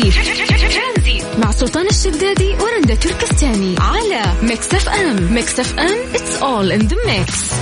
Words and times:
ترانزيت 0.00 1.22
مع 1.38 1.50
سلطان 1.50 1.86
الشدادي 1.86 2.54
ورندا 2.60 2.94
تركستاني 2.94 3.74
على 3.78 4.22
Mix 4.42 4.74
FM. 4.74 5.34
Mix 5.34 5.60
FM 5.60 5.98
it's 6.12 6.42
all 6.42 6.80
in 6.80 6.88
the 6.88 6.96
mix. 6.96 7.52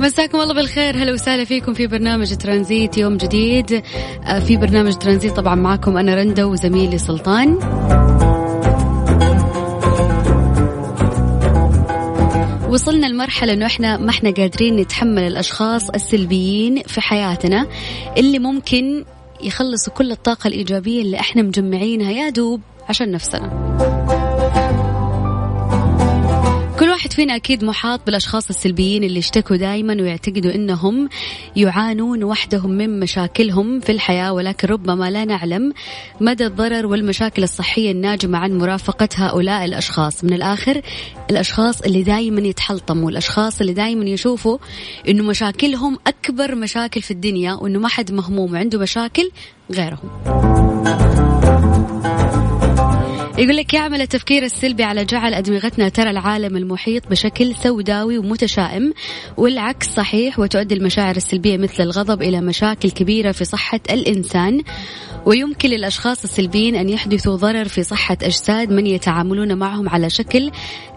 مساكم 0.00 0.40
الله 0.40 0.54
بالخير. 0.54 0.96
هلا 0.96 1.12
وسهلا 1.12 1.44
فيكم 1.44 1.74
في 1.74 1.86
برنامج 1.86 2.36
ترانزيت 2.36 2.98
يوم 2.98 3.16
جديد. 3.16 3.82
آه، 4.24 4.38
في 4.38 4.56
برنامج 4.56 4.94
ترانزيت 4.94 5.36
طبعا 5.36 5.54
معكم 5.54 5.96
أنا 5.96 6.14
رندا 6.14 6.44
وزميلي 6.44 6.98
سلطان. 6.98 7.58
وصلنا 12.74 13.06
لمرحلة 13.06 13.52
إنه 13.52 13.66
إحنا 13.66 13.96
ما 13.96 14.10
إحنا 14.10 14.30
قادرين 14.30 14.76
نتحمل 14.76 15.22
الأشخاص 15.22 15.90
السلبيين 15.90 16.82
في 16.82 17.00
حياتنا 17.00 17.66
اللي 18.16 18.38
ممكن 18.38 19.04
يخلصوا 19.42 19.92
كل 19.92 20.12
الطاقة 20.12 20.48
الإيجابية 20.48 21.02
اللي 21.02 21.20
إحنا 21.20 21.42
مجمعينها 21.42 22.10
يا 22.10 22.28
دوب 22.28 22.60
عشان 22.88 23.10
نفسنا. 23.10 23.93
كل 26.78 26.88
واحد 26.88 27.12
فينا 27.12 27.36
أكيد 27.36 27.64
محاط 27.64 28.06
بالأشخاص 28.06 28.48
السلبيين 28.48 29.04
اللي 29.04 29.18
اشتكوا 29.18 29.56
دائما 29.56 29.94
ويعتقدوا 30.02 30.54
أنهم 30.54 31.08
يعانون 31.56 32.24
وحدهم 32.24 32.70
من 32.70 33.00
مشاكلهم 33.00 33.80
في 33.80 33.92
الحياة 33.92 34.32
ولكن 34.32 34.68
ربما 34.68 35.10
لا 35.10 35.24
نعلم 35.24 35.72
مدى 36.20 36.46
الضرر 36.46 36.86
والمشاكل 36.86 37.42
الصحية 37.42 37.90
الناجمة 37.90 38.38
عن 38.38 38.58
مرافقة 38.58 39.08
هؤلاء 39.16 39.64
الأشخاص. 39.64 40.24
من 40.24 40.32
الآخر 40.32 40.80
الأشخاص 41.30 41.80
اللي 41.80 42.02
دائما 42.02 42.40
يتحلطموا 42.40 43.10
الأشخاص 43.10 43.60
اللي 43.60 43.72
دائما 43.72 44.04
يشوفوا 44.04 44.58
أنه 45.08 45.22
مشاكلهم 45.22 45.98
أكبر 46.06 46.54
مشاكل 46.54 47.02
في 47.02 47.10
الدنيا 47.10 47.54
وأنه 47.54 47.78
ما 47.78 47.88
حد 47.88 48.12
مهموم 48.12 48.52
وعنده 48.52 48.78
مشاكل 48.78 49.30
غيرهم. 49.72 51.33
يقول 53.38 53.56
لك 53.56 53.74
يعمل 53.74 54.00
التفكير 54.00 54.42
السلبي 54.42 54.84
على 54.84 55.04
جعل 55.04 55.34
أدمغتنا 55.34 55.88
ترى 55.88 56.10
العالم 56.10 56.56
المحيط 56.56 57.08
بشكل 57.08 57.54
سوداوي 57.54 58.18
ومتشائم 58.18 58.92
والعكس 59.36 59.90
صحيح 59.90 60.38
وتؤدي 60.38 60.74
المشاعر 60.74 61.16
السلبية 61.16 61.56
مثل 61.56 61.82
الغضب 61.82 62.22
إلى 62.22 62.40
مشاكل 62.40 62.90
كبيرة 62.90 63.32
في 63.32 63.44
صحة 63.44 63.80
الإنسان. 63.90 64.62
ويمكن 65.26 65.68
للأشخاص 65.68 66.24
السلبيين 66.24 66.76
أن 66.76 66.88
يحدثوا 66.88 67.36
ضرر 67.36 67.68
في 67.68 67.82
صحة 67.82 68.16
أجساد 68.22 68.72
من 68.72 68.86
يتعاملون 68.86 69.58
معهم 69.58 69.88
على 69.88 70.10
شكل 70.10 70.50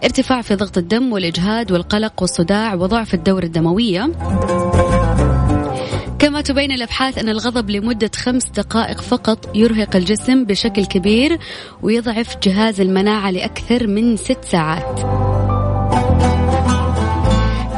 ارتفاع 0.04 0.42
في 0.42 0.54
ضغط 0.54 0.78
الدم 0.78 1.12
والإجهاد 1.12 1.72
والقلق 1.72 2.12
والصداع 2.20 2.74
وضعف 2.74 3.14
الدورة 3.14 3.44
الدموية. 3.44 4.10
كما 6.18 6.40
تبين 6.40 6.72
الأبحاث 6.72 7.18
أن 7.18 7.28
الغضب 7.28 7.70
لمدة 7.70 8.10
خمس 8.16 8.48
دقائق 8.48 9.00
فقط 9.00 9.56
يرهق 9.56 9.96
الجسم 9.96 10.44
بشكل 10.44 10.86
كبير 10.86 11.38
ويضعف 11.82 12.36
جهاز 12.42 12.80
المناعة 12.80 13.30
لأكثر 13.30 13.86
من 13.86 14.16
ست 14.16 14.44
ساعات. 14.44 15.00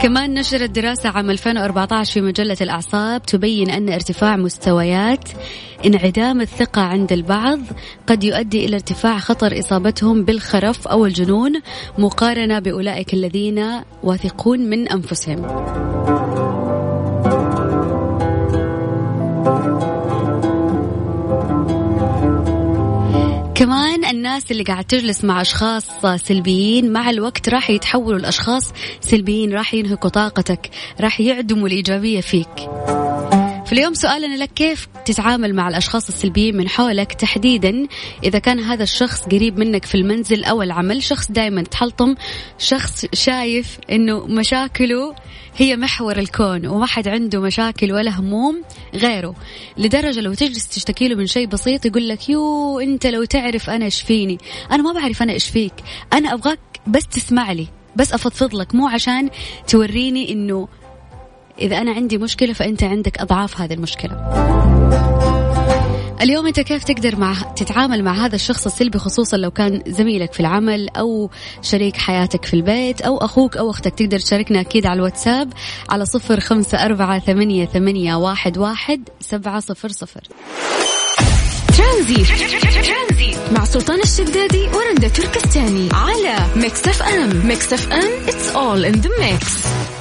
كمان 0.02 0.34
نشرت 0.34 0.70
دراسة 0.70 1.08
عام 1.08 1.30
2014 1.30 2.12
في 2.12 2.20
مجلة 2.20 2.56
الأعصاب 2.61 3.22
تبين 3.22 3.70
أن 3.70 3.88
ارتفاع 3.88 4.36
مستويات 4.36 5.28
انعدام 5.86 6.41
الثقة 6.41 6.83
عند 6.83 7.12
البعض 7.12 7.61
قد 8.06 8.24
يؤدي 8.24 8.64
إلى 8.64 8.77
ارتفاع 8.77 9.18
خطر 9.18 9.58
إصابتهم 9.58 10.24
بالخرف 10.24 10.88
أو 10.88 11.06
الجنون 11.06 11.61
مقارنة 11.98 12.58
بأولئك 12.58 13.14
الذين 13.14 13.66
واثقون 14.02 14.61
من 14.61 14.88
أنفسهم. 14.88 15.46
كمان 23.60 24.04
الناس 24.04 24.50
اللي 24.50 24.62
قاعد 24.62 24.84
تجلس 24.84 25.24
مع 25.24 25.40
أشخاص 25.40 25.86
سلبيين 26.16 26.92
مع 26.92 27.10
الوقت 27.10 27.48
راح 27.48 27.70
يتحولوا 27.70 28.18
لأشخاص 28.18 28.72
سلبيين 29.00 29.52
راح 29.52 29.74
ينهكوا 29.74 30.10
طاقتك 30.10 30.70
راح 31.00 31.20
يعدموا 31.20 31.68
الإيجابية 31.68 32.20
فيك. 32.20 32.48
في 33.70 33.77
اليوم 33.77 33.95
سؤالنا 33.95 34.36
لك 34.36 34.51
كيف 34.55 34.89
تتعامل 35.05 35.55
مع 35.55 35.69
الأشخاص 35.69 36.08
السلبيين 36.08 36.57
من 36.57 36.69
حولك؟ 36.69 37.13
تحديدا 37.13 37.86
إذا 38.25 38.39
كان 38.39 38.61
هذا 38.61 38.83
الشخص 38.83 39.23
قريب 39.23 39.58
منك 39.58 39.85
في 39.85 39.95
المنزل 39.95 40.45
أو 40.45 40.63
العمل 40.63 41.03
شخص 41.03 41.31
دائما 41.31 41.63
تحلطم 41.63 42.14
شخص 42.58 43.07
شايف 43.14 43.79
أنه 43.91 44.27
مشاكله 44.27 45.14
هي 45.57 45.77
محور 45.77 46.19
الكون 46.19 46.67
وما 46.67 46.86
حد 46.86 47.08
عنده 47.08 47.41
مشاكل 47.41 47.92
ولا 47.92 48.20
هموم 48.20 48.63
غيره. 48.95 49.35
لدرجة 49.79 50.20
لو 50.20 50.35
تجلس 50.35 50.69
تشتكي 50.69 51.08
له 51.08 51.17
من 51.17 51.27
شيء 51.27 51.47
بسيط 51.47 51.87
يقول 51.87 52.08
لك 52.08 52.29
يو 52.29 52.81
أنت 52.81 53.07
لو 53.07 53.25
تعرف 53.25 53.70
أنا 53.70 53.85
إيش 53.85 54.02
فيني؟ 54.02 54.39
أنا 54.73 54.83
ما 54.83 54.92
بعرف 54.92 55.23
أنا 55.23 55.33
إيش 55.33 55.48
فيك. 55.48 55.75
أنا 56.13 56.35
أبغاك 56.35 56.61
بس 56.87 57.07
تسمع 57.07 57.52
لي 57.52 57.67
بس 57.97 58.13
أفضفض 58.13 58.55
لك 58.55 58.75
مو 58.75 58.89
عشان 58.89 59.31
توريني 59.69 60.33
أنه 60.33 60.69
إذا 61.60 61.78
أنا 61.78 61.92
عندي 61.92 62.18
مشكلة 62.18 62.52
فأنت 62.52 62.82
عندك 62.82 63.18
أضعاف 63.18 63.60
هذه 63.60 63.72
المشكلة. 63.72 64.12
اليوم 66.20 66.46
أنت 66.46 66.60
كيف 66.60 66.84
تقدر 66.84 67.16
مع 67.16 67.34
تتعامل 67.56 68.04
مع 68.04 68.12
هذا 68.12 68.34
الشخص 68.34 68.66
السلبي 68.66 68.98
خصوصا 68.98 69.36
لو 69.36 69.50
كان 69.50 69.82
زميلك 69.86 70.32
في 70.32 70.40
العمل 70.40 70.88
أو 70.88 71.30
شريك 71.62 71.96
حياتك 71.96 72.44
في 72.44 72.54
البيت 72.54 73.00
أو 73.00 73.18
أخوك 73.18 73.56
أو 73.56 73.70
أختك؟ 73.70 73.94
تقدر 73.94 74.18
تشاركنا 74.18 74.60
أكيد 74.60 74.86
على 74.86 74.98
الواتساب 74.98 75.52
على 75.88 76.04
صفر 76.04 76.40
خمسة 76.40 76.84
أربعة 76.84 77.18
ثمانية, 77.18 77.66
ثمانية 77.66 78.14
واحد, 78.14 78.58
واحد 78.58 79.08
سبعة 79.20 79.60
صفر 79.60 79.88
صفر. 79.88 80.20
ترانزيت 81.77 82.24
مع 83.52 83.64
سلطان 83.64 84.00
الشدادي 84.00 84.68
ورندا 84.74 85.08
تركستاني 85.08 85.88
على 85.92 86.36
Mix 86.56 86.89
FM. 86.89 87.46
Mix 87.46 87.73
FM 87.73 88.27
it's 88.27 88.54
all 88.54 88.84
in 88.84 89.99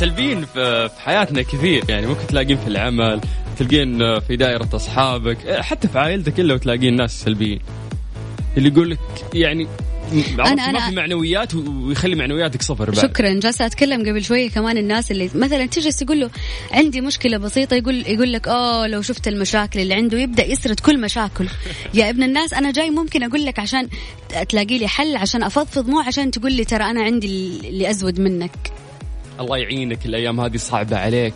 the 0.00 0.46
mix 0.56 0.98
حياتنا 0.98 1.42
كثير. 1.42 1.84
يعني 1.88 2.06
ممكن 2.06 2.26
تلاقين 2.26 2.56
في 2.56 2.66
العمل 2.66 3.20
تلقين 3.58 4.20
في 4.20 4.36
دائرة 4.36 4.68
أصحابك 4.74 5.60
حتى 5.60 5.88
في 5.88 5.98
عائلتك 5.98 6.40
إلا 6.40 6.54
وتلاقين 6.54 6.96
ناس 6.96 7.22
سلبيين. 7.22 7.60
اللي 8.56 8.68
يقول 8.68 8.90
لك 8.90 8.98
يعني 9.34 9.66
أنا 10.38 10.52
أنا 10.52 10.72
ما 10.72 10.88
في 10.88 10.94
معنويات 10.94 11.54
ويخلي 11.54 12.16
معنوياتك 12.16 12.62
صفر 12.62 12.90
بعد. 12.90 12.98
شكرا. 12.98 13.40
جالسه 13.40 13.66
أتكلم 13.66 14.00
قبل 14.00 14.24
شوية 14.24 14.50
كمان 14.50 14.78
الناس 14.78 15.10
اللي 15.10 15.30
مثلا 15.34 15.66
تجلس 15.66 15.96
تقول 15.96 16.20
له 16.20 16.30
عندي 16.72 17.00
مشكلة 17.00 17.38
بسيطة 17.38 17.76
يقول 17.76 18.06
يقول 18.06 18.32
لك 18.32 18.48
اوه 18.48 18.86
لو 18.86 19.02
شفت 19.02 19.28
المشاكل 19.28 19.80
اللي 19.80 19.94
عنده 19.94 20.18
يبدأ 20.18 20.46
يسرد 20.46 20.80
كل 20.80 21.00
مشاكل. 21.00 21.46
يا 21.94 22.10
ابن 22.10 22.22
الناس 22.22 22.54
أنا 22.54 22.72
جاي 22.72 22.90
ممكن 22.90 23.22
أقول 23.22 23.44
لك 23.44 23.58
عشان 23.58 23.88
تلاقي 24.48 24.78
لي 24.78 24.88
حل 24.88 25.16
عشان 25.16 25.42
أفضفض 25.42 25.88
مو 25.88 26.00
عشان 26.00 26.30
تقول 26.30 26.52
لي 26.52 26.64
ترى 26.64 26.84
أنا 26.84 27.02
عندي 27.02 27.26
اللي 27.64 27.90
أزود 27.90 28.20
منك. 28.20 28.50
الله 29.40 29.56
يعينك 29.58 30.06
الأيام 30.06 30.40
هذه 30.40 30.56
صعبة 30.56 30.96
عليك. 30.96 31.34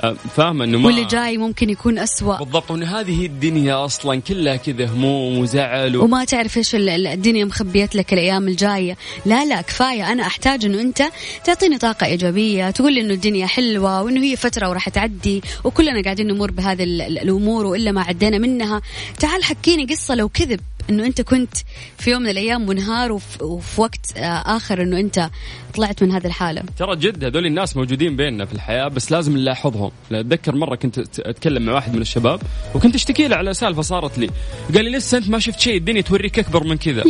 آه، 0.00 0.16
فاهمه 0.36 0.64
إنه 0.64 0.78
ما 0.78 0.86
واللي 0.86 1.04
جاي 1.04 1.38
ممكن 1.38 1.70
يكون 1.70 1.98
أسوأ. 1.98 2.38
بالضبط 2.38 2.70
وان 2.70 2.82
هذه 2.82 3.26
الدنيا 3.26 3.84
أصلا 3.84 4.20
كلها 4.20 4.56
كذا 4.56 4.86
هموم 4.86 5.38
وزعل 5.38 5.96
و... 5.96 6.04
وما 6.04 6.24
تعرف 6.24 6.56
إيش 6.56 6.74
الدنيا 6.74 7.44
مخبيت 7.44 7.96
لك 7.96 8.12
الأيام 8.12 8.48
الجاية. 8.48 8.96
لا 9.26 9.44
لا 9.44 9.60
كفاية. 9.60 10.12
أنا 10.12 10.26
أحتاج 10.26 10.64
إنه 10.64 10.80
أنت 10.80 11.02
تعطيني 11.44 11.78
طاقة 11.78 12.06
إيجابية 12.06 12.70
تقول 12.70 12.94
لي 12.94 13.00
إنه 13.00 13.14
الدنيا 13.14 13.46
حلوة 13.46 14.02
وإنه 14.02 14.22
هي 14.22 14.36
فترة 14.36 14.68
وراح 14.68 14.88
تعدي 14.88 15.42
وكلنا 15.64 16.02
قاعدين 16.02 16.26
نمر 16.26 16.50
بهذه 16.50 16.82
الأمور 16.82 17.66
وإلا 17.66 17.92
ما 17.92 18.02
عدينا 18.02 18.38
منها. 18.38 18.82
تعال 19.18 19.44
حكيني 19.44 19.84
قصة 19.84 20.14
لو 20.14 20.28
كذب. 20.28 20.60
إنه 20.90 21.06
أنت 21.06 21.20
كنت 21.20 21.54
في 21.98 22.10
يوم 22.10 22.22
من 22.22 22.28
الأيام 22.28 22.66
منهار 22.66 23.12
وفي, 23.12 23.44
وفي 23.44 23.80
وقت 23.80 24.16
آه، 24.16 24.56
آخر 24.56 24.82
إنه 24.82 25.00
أنت 25.00 25.30
طلعت 25.74 26.02
من 26.02 26.12
هذه 26.12 26.26
الحالة. 26.26 26.62
ترى 26.78 26.96
جد 26.96 27.24
هذول 27.24 27.46
الناس 27.46 27.76
موجودين 27.76 28.16
بيننا 28.16 28.44
في 28.44 28.52
الحياة 28.52 28.88
بس 28.88 29.12
لازم 29.12 29.36
نلاحظهم. 29.36 29.90
أتذكر 30.12 30.54
مرة 30.54 30.74
كنت 30.76 30.98
أتكلم 31.20 31.62
مع 31.62 31.72
واحد 31.72 31.94
من 31.94 32.02
الشباب 32.02 32.40
وكنت 32.74 32.94
أشتكي 32.94 33.28
له 33.28 33.36
على 33.36 33.54
سالفة 33.54 33.82
صارت 33.82 34.18
لي. 34.18 34.30
قال 34.74 34.84
لي 34.84 34.90
لسه 34.90 35.18
أنت 35.18 35.28
ما 35.28 35.38
شفت 35.38 35.60
شيء 35.60 35.76
الدنيا 35.76 36.00
توريك 36.00 36.38
أكبر 36.38 36.64
من 36.64 36.76
كذا. 36.76 37.04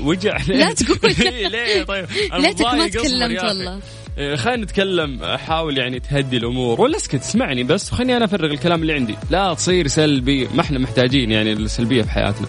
وجع 0.00 0.36
لا 0.48 0.72
تقول. 0.72 0.98
ليه 1.52 1.82
طيب؟ 1.82 2.06
ليتك 2.38 2.66
ما 2.66 2.88
تكلمت 2.88 3.44
والله. 3.44 3.80
خلينا 4.16 4.56
نتكلم 4.56 5.22
احاول 5.22 5.78
يعني 5.78 6.00
تهدي 6.00 6.36
الأمور. 6.36 6.80
ولا 6.80 6.96
اسكت 6.96 7.20
اسمعني 7.20 7.64
بس 7.64 7.90
خليني 7.90 8.16
أنا 8.16 8.24
أفرغ 8.24 8.50
الكلام 8.50 8.82
اللي 8.82 8.92
عندي. 8.92 9.16
لا 9.30 9.54
تصير 9.54 9.86
سلبي 9.86 10.48
ما 10.54 10.60
إحنا 10.60 10.78
محتاجين 10.78 11.30
يعني 11.30 11.52
السلبية 11.52 12.02
في 12.02 12.10
حياتنا. 12.10 12.46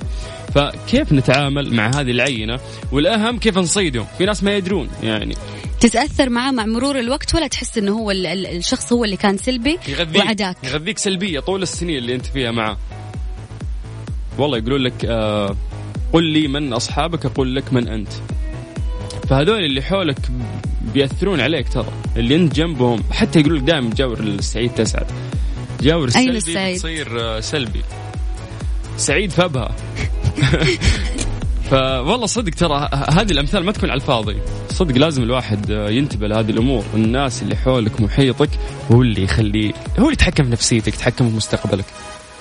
فكيف 0.55 1.13
نتعامل 1.13 1.73
مع 1.73 1.91
هذه 1.95 2.11
العينة؟ 2.11 2.59
والأهم 2.91 3.39
كيف 3.39 3.57
نصيدهم؟ 3.57 4.05
في 4.17 4.25
ناس 4.25 4.43
ما 4.43 4.55
يدرون 4.55 4.89
يعني. 5.03 5.35
تتأثر 5.79 6.29
معاه 6.29 6.51
مع 6.51 6.65
مرور 6.65 6.99
الوقت 6.99 7.35
ولا 7.35 7.47
تحس 7.47 7.77
إنه 7.77 7.91
هو 7.91 8.11
الشخص 8.11 8.93
هو 8.93 9.05
اللي 9.05 9.17
كان 9.17 9.37
سلبي 9.37 9.79
يغذيك 9.87 10.25
وعداك؟ 10.25 10.57
يغذيك 10.63 10.97
سلبية 10.97 11.39
طول 11.39 11.61
السنين 11.61 11.97
اللي 11.97 12.15
أنت 12.15 12.25
فيها 12.25 12.51
معه. 12.51 12.77
والله 14.37 14.57
يقولون 14.57 14.81
لك 14.81 15.05
آه 15.05 15.55
قل 16.13 16.23
لي 16.23 16.47
من 16.47 16.73
أصحابك 16.73 17.25
أقول 17.25 17.55
لك 17.55 17.73
من 17.73 17.87
أنت. 17.87 18.09
فهذول 19.29 19.65
اللي 19.65 19.81
حولك 19.81 20.17
بيأثرون 20.93 21.39
عليك 21.39 21.69
ترى. 21.69 21.91
اللي 22.17 22.35
انت 22.35 22.55
جنبهم 22.55 23.03
حتى 23.11 23.39
يقول 23.39 23.55
لك 23.55 23.61
دائما 23.61 23.89
جاور 23.95 24.19
السعيد 24.19 24.71
تسعد. 24.73 25.05
جاور 25.81 26.07
السلبي 26.07 26.37
السعيد؟ 26.37 26.77
تصير 26.77 27.21
آه، 27.21 27.39
سلبي. 27.39 27.81
سعيد 28.97 29.31
فابها 29.31 29.75
فوالله 31.71 32.25
صدق 32.25 32.53
ترى 32.53 32.89
هذه 33.09 33.31
الأمثال 33.31 33.65
ما 33.65 33.71
تكون 33.71 33.89
على 33.89 34.01
الفاضي. 34.01 34.37
صدق 34.69 34.97
لازم 34.97 35.23
الواحد 35.23 35.69
ينتبه 35.69 36.27
لهذه 36.27 36.49
الأمور. 36.49 36.83
الناس 36.93 37.43
اللي 37.43 37.55
حولك 37.55 38.01
محيطك 38.01 38.49
هو 38.91 39.01
اللي 39.01 39.23
يخليه 39.23 39.73
هو 39.99 40.03
اللي 40.03 40.13
يتحكم 40.13 40.43
في 40.43 40.49
نفسيتك 40.49 40.93
يتحكم 40.93 41.29
في 41.29 41.35
مستقبلك. 41.35 41.85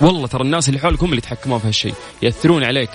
والله 0.00 0.26
ترى 0.26 0.42
الناس 0.42 0.68
اللي 0.68 0.80
حولك 0.80 1.02
هم 1.02 1.08
اللي 1.08 1.18
يتحكمون 1.18 1.58
في 1.58 1.68
هالشيء. 1.68 1.94
يأثرون 2.22 2.64
عليك. 2.64 2.90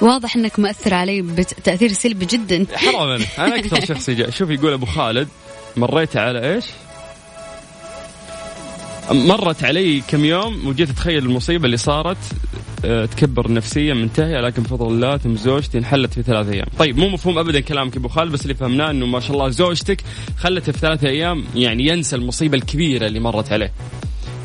واضح 0.00 0.36
إنك 0.36 0.58
مأثر 0.58 0.94
علي 0.94 1.22
بتأثير 1.22 1.92
سلبي 1.92 2.26
جدا 2.26 2.66
حرام 2.74 3.20
أنا 3.38 3.56
أكثر 3.56 3.84
شخص 3.94 4.10
شوف 4.10 4.50
يقول 4.50 4.72
أبو 4.72 4.86
خالد 4.86 5.28
مريت 5.76 6.16
على 6.16 6.54
إيش؟ 6.54 6.64
مرت 9.10 9.64
علي 9.64 10.00
كم 10.08 10.24
يوم 10.24 10.66
وجيت 10.66 10.90
أتخيل 10.90 11.24
المصيبة 11.24 11.64
اللي 11.64 11.76
صارت 11.76 12.16
أه 12.84 13.06
تكبر 13.06 13.52
نفسيا 13.52 13.94
منتهية 13.94 14.40
لكن 14.40 14.62
بفضل 14.62 14.86
الله 14.86 15.16
تم 15.16 15.36
زوجتي 15.36 15.78
انحلت 15.78 16.14
في 16.14 16.22
ثلاث 16.22 16.48
أيام. 16.48 16.66
طيب 16.78 16.98
مو 16.98 17.08
مفهوم 17.08 17.38
ابدا 17.38 17.60
كلامك 17.60 17.96
أبو 17.96 18.08
خالد 18.08 18.32
بس 18.32 18.42
اللي 18.42 18.54
فهمناه 18.54 18.90
إنه 18.90 19.06
ما 19.06 19.20
شاء 19.20 19.32
الله 19.32 19.48
زوجتك 19.48 20.00
خلته 20.36 20.72
في 20.72 20.78
ثلاث 20.78 21.04
أيام 21.04 21.44
يعني 21.54 21.86
ينسى 21.86 22.16
المصيبة 22.16 22.56
الكبيرة 22.56 23.06
اللي 23.06 23.20
مرت 23.20 23.52
عليه. 23.52 23.72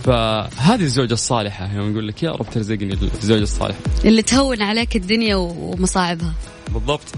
فهذه 0.05 0.81
الزوجة 0.81 1.13
الصالحة 1.13 1.75
يوم 1.75 1.91
يقول 1.91 2.07
لك 2.07 2.23
يا 2.23 2.31
رب 2.31 2.49
ترزقني 2.49 2.93
الزوجة 2.93 3.43
الصالحة 3.43 3.79
اللي 4.05 4.21
تهون 4.21 4.61
عليك 4.61 4.95
الدنيا 4.95 5.35
ومصاعبها 5.35 6.33
بالضبط 6.69 7.13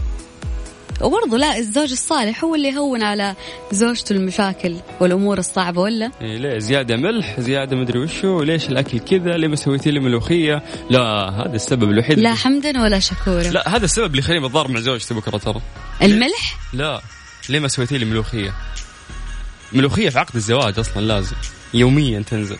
وبرضه 1.01 1.37
لا 1.37 1.57
الزوج 1.57 1.91
الصالح 1.91 2.43
هو 2.43 2.55
اللي 2.55 2.67
يهون 2.67 3.03
على 3.03 3.35
زوجته 3.71 4.13
المشاكل 4.13 4.75
والأمور 4.99 5.37
الصعبة 5.37 5.81
ولا؟ 5.81 6.11
إيه 6.21 6.37
ليه 6.37 6.59
زيادة 6.59 6.95
ملح 6.97 7.39
زيادة 7.39 7.75
مدري 7.75 7.99
وشو 7.99 8.43
ليش 8.43 8.69
الأكل 8.69 8.99
كذا 8.99 9.37
ليه 9.37 9.47
ما 9.47 9.55
سويتي 9.55 9.91
لي 9.91 9.99
ملوخية؟ 9.99 10.63
لا 10.89 11.29
هذا 11.29 11.55
السبب 11.55 11.91
الوحيد 11.91 12.19
لا 12.19 12.33
حمدا 12.33 12.81
ولا 12.81 12.99
شكورا 12.99 13.43
لا 13.43 13.75
هذا 13.75 13.85
السبب 13.85 14.05
اللي 14.05 14.19
يخليني 14.19 14.47
بتضارب 14.47 14.69
مع 14.69 14.79
زوجتي 14.79 15.13
بكرة 15.13 15.37
ترى 15.37 15.61
الملح؟ 16.01 16.57
لا 16.73 17.01
ليه 17.49 17.59
ما 17.59 17.67
سويتي 17.67 17.97
لي 17.97 18.05
ملوخية؟ 18.05 18.53
ملوخية 19.73 20.09
في 20.09 20.19
عقد 20.19 20.35
الزواج 20.35 20.79
أصلا 20.79 21.01
لازم 21.01 21.35
يوميا 21.73 22.19
تنزل. 22.19 22.57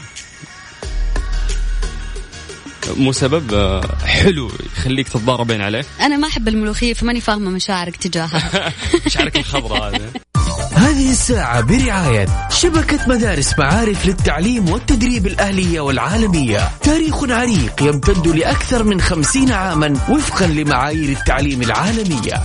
مو 2.97 3.11
سبب 3.11 3.53
آه، 3.53 3.81
حلو 4.05 4.51
يخليك 4.77 5.07
تتضاربين 5.07 5.61
عليه. 5.61 5.85
أنا 6.05 6.17
ما 6.17 6.27
أحب 6.27 6.47
الملوخية 6.47 6.93
فماني 6.93 7.21
فاهمة 7.21 7.51
مشاعرك 7.51 7.95
تجاهها. 7.95 8.73
مشاعرك 9.05 9.35
الخضراء 9.35 9.95
هذه. 9.95 10.11
هذه 10.87 11.11
الساعة 11.11 11.61
برعاية 11.61 12.49
شبكة 12.49 12.99
مدارس 13.07 13.59
معارف 13.59 14.05
للتعليم 14.05 14.69
والتدريب 14.69 15.27
الأهلية 15.27 15.79
والعالمية. 15.79 16.69
تاريخ 16.83 17.23
عريق 17.23 17.83
يمتد 17.83 18.27
لأكثر 18.27 18.83
من 18.83 19.01
خمسين 19.01 19.51
عاما 19.51 19.99
وفقا 20.09 20.47
لمعايير 20.47 21.09
التعليم 21.09 21.61
العالمية. 21.61 22.43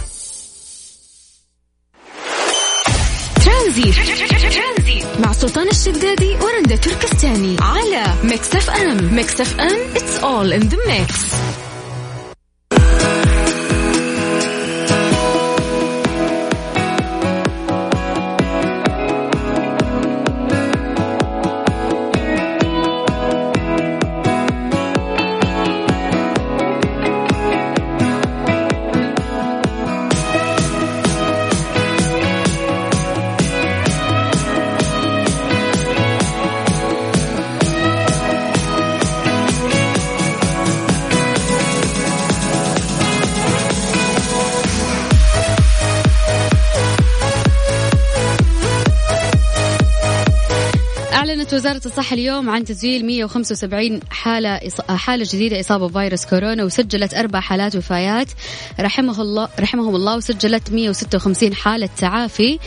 ترانزي. 3.45 3.93
مع 5.19 5.33
سلطان 5.33 5.69
الشدادي 5.69 6.35
ورندا 6.73 6.91
تركستاني 6.91 7.57
على 7.61 8.05
ميكس 8.25 8.55
اف 8.55 8.71
ام 8.71 9.15
ميكس 9.15 9.41
اف 9.41 9.61
ام 9.61 9.95
it's 9.95 10.23
all 10.23 10.53
in 10.53 10.69
the 10.69 10.77
mix. 10.77 11.35
وزارة 51.53 51.81
الصحة 51.87 52.15
اليوم 52.15 52.51
عن 52.51 52.65
تسجيل 52.65 53.07
175 53.07 54.01
حالة 54.11 54.61
حالة 54.89 55.27
جديدة 55.33 55.61
إصابة 55.61 55.89
بفيروس 55.89 56.27
كورونا 56.27 56.65
وسجلت 56.65 57.15
أربع 57.15 57.41
حالات 57.41 57.77
وفايات 57.77 58.29
رحمه 58.81 59.23
الله 59.23 59.49
رحمهم 59.61 59.97
الله 59.97 60.17
وسجلت 60.17 60.73
156 60.73 61.55
حالة 61.55 61.89
تعافي. 61.97 62.59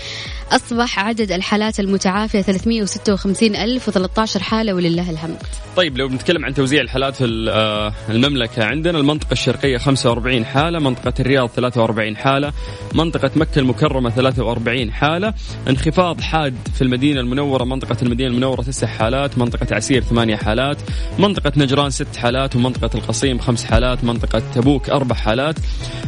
أصبح 0.51 0.99
عدد 0.99 1.31
الحالات 1.31 1.79
المتعافية 1.79 2.41
356 2.41 3.55
ألف 3.55 3.89
و13 3.89 4.37
حالة 4.37 4.73
ولله 4.73 5.09
الحمد. 5.09 5.37
طيب 5.75 5.97
لو 5.97 6.07
بنتكلم 6.07 6.45
عن 6.45 6.53
توزيع 6.53 6.81
الحالات 6.81 7.15
في 7.15 7.49
آه، 7.49 7.93
المملكة 8.09 8.63
عندنا 8.63 8.99
المنطقة 8.99 9.31
الشرقية 9.31 9.77
45 9.77 10.45
حالة 10.45 10.79
منطقة 10.79 11.13
الرياض 11.19 11.49
43 11.49 12.17
حالة 12.17 12.53
منطقة 12.93 13.31
مكة 13.35 13.59
المكرمة 13.59 14.09
43 14.09 14.91
حالة 14.91 15.33
انخفاض 15.69 16.21
حاد 16.21 16.55
في 16.75 16.81
المدينة 16.81 17.19
المنورة 17.19 17.63
منطقة 17.63 17.97
المدينة 18.01 18.29
المنورة 18.29 18.61
9 18.61 18.89
حالات 18.89 19.37
منطقة 19.37 19.75
عسير 19.75 20.03
8 20.03 20.35
حالات 20.35 20.77
منطقة 21.19 21.51
نجران 21.57 21.89
6 21.89 22.19
حالات 22.19 22.55
ومنطقة 22.55 22.97
القصيم 22.97 23.39
5 23.39 23.67
حالات 23.67 24.03
منطقة 24.03 24.41
تبوك 24.55 24.89
4 24.89 25.19
حالات. 25.19 25.55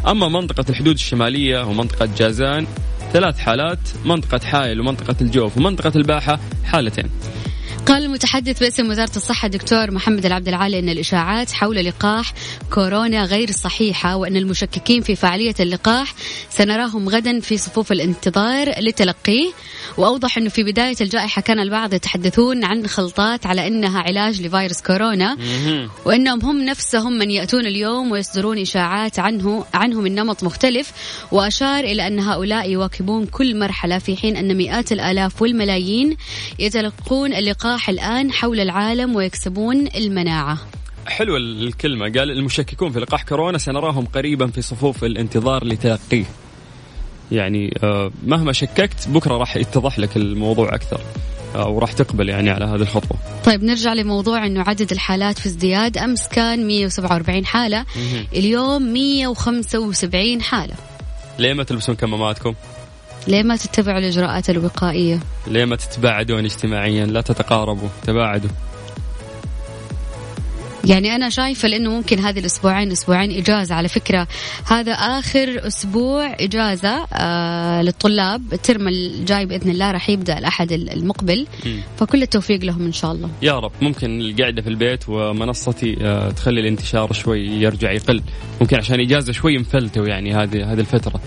أما 0.07 0.27
منطقة 0.27 0.65
الحدود 0.69 0.93
الشمالية 0.93 1.65
ومنطقة 1.65 2.09
جازان 2.17 2.67
ثلاث 3.13 3.39
حالات 3.39 3.79
منطقة 4.05 4.45
حائل 4.45 4.81
ومنطقة 4.81 5.15
الجوف 5.21 5.57
ومنطقة 5.57 5.91
الباحة 5.95 6.39
حالتين. 6.65 7.09
قال 7.87 8.03
المتحدث 8.03 8.59
باسم 8.59 8.89
وزارة 8.89 9.15
الصحة 9.15 9.47
دكتور 9.47 9.91
محمد 9.91 10.25
العبد 10.25 10.47
العالي 10.47 10.79
أن 10.79 10.89
الإشاعات 10.89 11.51
حول 11.51 11.75
لقاح 11.75 12.33
كورونا 12.73 13.23
غير 13.23 13.51
صحيحة 13.51 14.15
وأن 14.15 14.37
المشككين 14.37 15.01
في 15.01 15.15
فعالية 15.15 15.55
اللقاح 15.59 16.13
سنراهم 16.49 17.09
غدا 17.09 17.39
في 17.39 17.57
صفوف 17.57 17.91
الانتظار 17.91 18.79
لتلقيه. 18.79 19.51
وأوضح 19.97 20.37
أنه 20.37 20.49
في 20.49 20.63
بداية 20.63 20.95
الجائحة 21.01 21.41
كان 21.41 21.59
البعض 21.59 21.93
يتحدثون 21.93 22.63
عن 22.63 22.87
خلطات 22.87 23.45
على 23.45 23.67
أنها 23.67 23.99
علاج 23.99 24.41
لفيروس 24.41 24.81
كورونا. 24.81 25.37
وأنهم 26.05 26.41
هم 26.41 26.65
نفسهم 26.65 27.13
من 27.13 27.31
يأتون 27.31 27.65
اليوم 27.65 28.11
ويصدرون 28.11 28.57
إشاعات 28.57 29.19
عنه 29.19 29.65
عنه 29.73 30.01
من 30.01 30.15
نمط 30.15 30.43
مختلف. 30.43 30.91
وأشار 31.31 31.83
إلى 31.83 32.07
أن 32.07 32.19
هؤلاء 32.19 32.69
يواكبون 32.69 33.25
كل 33.25 33.59
مرحلة 33.59 33.97
في 33.97 34.17
حين 34.17 34.37
أن 34.37 34.57
مئات 34.57 34.91
الآلاف 34.91 35.41
والملايين 35.41 36.17
يتلقون 36.59 37.33
اللقاح 37.33 37.76
اللقاح 37.77 37.89
الآن 37.89 38.31
حول 38.31 38.59
العالم 38.59 39.15
ويكسبون 39.15 39.87
المناعة 39.95 40.57
حلوة 41.07 41.37
الكلمة 41.37 42.05
قال 42.05 42.31
المشككون 42.31 42.91
في 42.91 42.99
لقاح 42.99 43.23
كورونا 43.23 43.57
سنراهم 43.57 44.05
قريبا 44.05 44.47
في 44.47 44.61
صفوف 44.61 45.03
الانتظار 45.03 45.65
لتلقيه 45.65 46.25
يعني 47.31 47.73
آه، 47.83 48.11
مهما 48.25 48.53
شككت 48.53 49.07
بكرة 49.07 49.37
راح 49.37 49.57
يتضح 49.57 49.99
لك 49.99 50.17
الموضوع 50.17 50.75
أكثر 50.75 51.01
وراح 51.55 51.91
تقبل 51.91 52.29
يعني 52.29 52.49
على 52.49 52.65
هذه 52.65 52.81
الخطوة. 52.81 53.17
طيب 53.45 53.63
نرجع 53.63 53.93
لموضوع 53.93 54.45
إنه 54.45 54.63
عدد 54.67 54.91
الحالات 54.91 55.39
في 55.39 55.45
ازدياد، 55.45 55.97
أمس 55.97 56.27
كان 56.27 56.67
147 56.67 57.45
حالة، 57.45 57.85
اليوم 58.33 58.81
175 58.81 60.41
حالة. 60.41 60.73
ليه 61.39 61.53
ما 61.53 61.63
تلبسون 61.63 61.95
كماماتكم؟ 61.95 62.53
ليه 63.27 63.43
ما 63.43 63.55
تتبعوا 63.55 63.99
الإجراءات 63.99 64.49
الوقائية؟ 64.49 65.19
ليه 65.47 65.65
ما 65.65 65.75
تتباعدون 65.75 66.45
اجتماعيا؟ 66.45 67.05
لا 67.05 67.21
تتقاربوا، 67.21 67.89
تباعدوا. 68.03 68.49
يعني 70.85 71.15
أنا 71.15 71.29
شايفة 71.29 71.67
لأنه 71.67 71.89
ممكن 71.89 72.19
هذه 72.19 72.39
الأسبوعين 72.39 72.91
أسبوعين 72.91 73.31
إجازة. 73.31 73.75
على 73.75 73.87
فكرة 73.87 74.27
هذا 74.65 74.91
آخر 74.91 75.67
أسبوع 75.67 76.35
إجازة 76.39 77.07
آه 77.13 77.81
للطلاب. 77.81 78.53
الترم 78.53 78.87
الجاي 78.87 79.45
بإذن 79.45 79.71
الله 79.71 79.91
راح 79.91 80.09
يبدأ 80.09 80.37
الأحد 80.37 80.71
المقبل. 80.71 81.47
فكل 81.97 82.21
التوفيق 82.21 82.63
لهم 82.63 82.85
إن 82.85 82.91
شاء 82.91 83.11
الله. 83.11 83.29
يا 83.41 83.59
رب. 83.59 83.71
ممكن 83.81 84.21
القعدة 84.21 84.61
في 84.61 84.69
البيت 84.69 85.09
ومنصتي 85.09 85.97
آه 86.01 86.29
تخلي 86.29 86.61
الانتشار 86.61 87.13
شوي 87.13 87.47
يرجع 87.47 87.91
يقل. 87.91 88.21
ممكن 88.61 88.77
عشان 88.77 88.99
إجازة 88.99 89.33
شوي 89.33 89.57
مفلتوا 89.57 90.07
يعني 90.07 90.33
هذه 90.33 90.73
هذه 90.73 90.79
الفترة. 90.79 91.19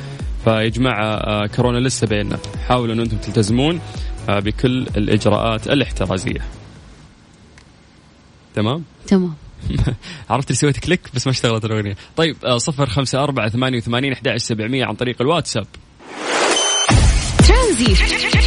فيا 0.45 0.69
جماعة 0.69 1.05
آه 1.05 1.47
كورونا 1.47 1.79
لسه 1.79 2.07
بيننا. 2.07 2.39
حاولوا 2.69 2.95
أن 2.95 3.01
أنتم 3.01 3.17
تلتزمون 3.17 3.81
آه 4.29 4.39
بكل 4.39 4.79
الإجراءات 4.97 5.67
الاحترازية. 5.69 6.41
تمام؟ 8.55 8.85
تمام. 9.09 9.35
عرفت 10.31 10.49
اللي 10.49 10.59
سويت 10.59 10.79
click 10.79 11.01
بس 11.15 11.27
ما 11.27 11.31
اشتغلت 11.31 11.65
الأغنية. 11.65 11.97
طيب 12.17 12.37
آه، 12.45 12.59
صفر 12.59 12.87
خمسة 12.87 13.23
أربعة 13.23 13.49
ثمانية 13.49 13.79
وثمانين 13.79 14.13
عن 14.85 14.95
طريق 14.95 15.23
الواتساب. 15.23 15.67
ترانزيت. 17.49 18.40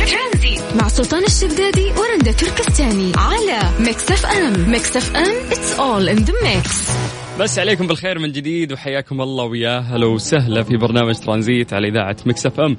مع 0.79 0.87
سلطان 0.87 1.23
الشدادي 1.23 1.85
ورندا 1.85 2.31
تركستاني 2.31 3.11
على 3.17 3.59
Mix 3.79 4.11
FM 4.11 4.71
Mix 4.71 4.97
FM 4.97 5.49
it's 5.49 5.79
all 5.79 6.17
in 6.17 6.25
the 6.25 6.33
mix. 6.33 6.91
مسا 7.39 7.59
عليكم 7.59 7.87
بالخير 7.87 8.19
من 8.19 8.31
جديد 8.31 8.73
وحياكم 8.73 9.21
الله 9.21 9.43
ويا 9.43 9.79
هلا 9.79 10.05
وسهلا 10.05 10.63
في 10.63 10.77
برنامج 10.77 11.15
ترانزيت 11.15 11.73
على 11.73 11.87
إذاعة 11.87 12.17
Mix 12.25 12.45
FM. 12.45 12.77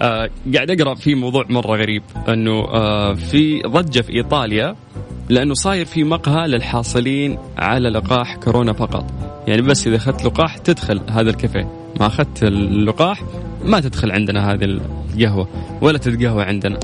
آه 0.00 0.30
قاعد 0.54 0.70
أقرأ 0.70 0.94
في 0.94 1.14
موضوع 1.14 1.44
مرة 1.48 1.76
غريب 1.76 2.02
إنه 2.28 2.60
آه 2.60 3.14
في 3.14 3.62
ضجة 3.66 4.00
في 4.00 4.12
إيطاليا 4.12 4.76
لأنه 5.28 5.54
صاير 5.54 5.86
في 5.86 6.04
مقهى 6.04 6.48
للحاصلين 6.48 7.38
على 7.58 7.88
لقاح 7.88 8.36
كورونا 8.36 8.72
فقط. 8.72 9.04
يعني 9.46 9.62
بس 9.62 9.86
إذا 9.86 9.96
أخذت 9.96 10.24
لقاح 10.24 10.58
تدخل 10.58 11.00
هذا 11.10 11.30
الكافيه 11.30 11.70
ما 12.00 12.06
أخذت 12.06 12.42
اللقاح 12.42 13.22
ما 13.64 13.80
تدخل 13.80 14.10
عندنا 14.10 14.52
هذه 14.52 14.64
القهوه 15.16 15.48
ولا 15.80 15.98
تتقهوى 15.98 16.42
عندنا. 16.42 16.78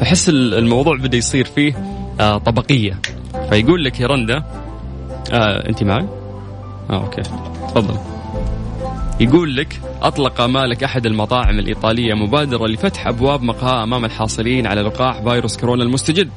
فحس 0.00 0.28
الموضوع 0.28 0.96
بدأ 0.96 1.16
يصير 1.16 1.44
فيه 1.44 1.74
آه 2.20 2.38
طبقية. 2.38 3.00
فيقول 3.50 3.84
لك 3.84 4.00
يا 4.00 4.06
رندا 4.06 4.44
آه 5.32 5.68
انت 5.68 5.82
معي؟ 5.82 6.06
آه 6.90 7.04
أوكي. 7.04 7.22
تفضل. 7.68 7.98
يقول 9.20 9.56
لك 9.56 9.80
أطلق 10.02 10.40
مالك 10.40 10.84
أحد 10.84 11.06
المطاعم 11.06 11.58
الإيطالية 11.58 12.14
مبادرة 12.14 12.66
لفتح 12.66 13.06
أبواب 13.06 13.42
مقهى 13.42 13.82
أمام 13.82 14.04
الحاصلين 14.04 14.66
على 14.66 14.80
لقاح 14.80 15.22
فيروس 15.22 15.56
كورونا 15.56 15.82
المستجد. 15.82 16.30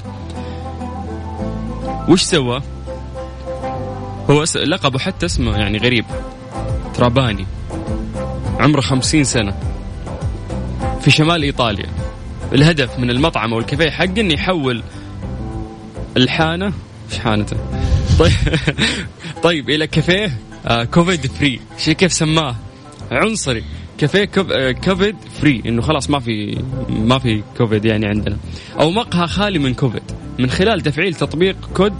وش 2.09 2.21
سوى؟ 2.21 2.61
هو 4.29 4.43
لقبه 4.55 4.99
حتى 4.99 5.25
اسمه 5.25 5.57
يعني 5.57 5.77
غريب. 5.77 6.05
تراباني. 6.93 7.45
عمره 8.59 8.81
خمسين 8.81 9.23
سنة. 9.23 9.53
في 11.07 11.11
شمال 11.11 11.43
إيطاليا. 11.43 11.85
الهدف 12.53 12.99
من 12.99 13.09
المطعم 13.09 13.53
أو 13.53 13.59
الكافيه 13.59 13.89
حقه 13.89 14.21
إنه 14.21 14.33
يحول 14.33 14.83
الحانة 16.17 16.73
إيش 17.11 17.19
حانته؟ 17.19 17.57
طيب 18.19 18.31
طيب 19.43 19.69
إلى 19.69 19.87
كافيه 19.87 20.37
آه 20.65 20.83
Covid 20.83 21.27
free 21.27 21.59
شي 21.77 21.93
كيف 21.93 22.13
سماه؟ 22.13 22.55
عنصري. 23.11 23.63
كافيه 23.97 24.25
Covid 24.85 25.15
free 25.41 25.63
إنه 25.65 25.81
خلاص 25.81 26.09
ما 26.09 26.19
في 26.19 26.63
ما 26.89 27.19
في 27.19 27.43
كوفيد 27.57 27.85
يعني 27.85 28.05
عندنا. 28.05 28.37
أو 28.79 28.91
مقهى 28.91 29.27
خالي 29.27 29.59
من 29.59 29.73
كوفيد 29.73 30.03
من 30.39 30.49
خلال 30.49 30.81
تفعيل 30.81 31.13
تطبيق 31.13 31.55
كود 31.73 31.93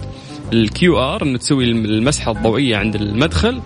ال 0.52 0.98
QR 0.98 1.22
إنه 1.22 1.38
تسوي 1.38 1.64
المسحة 1.64 2.32
الضوئية 2.32 2.76
عند 2.76 2.94
المدخل 2.94 3.62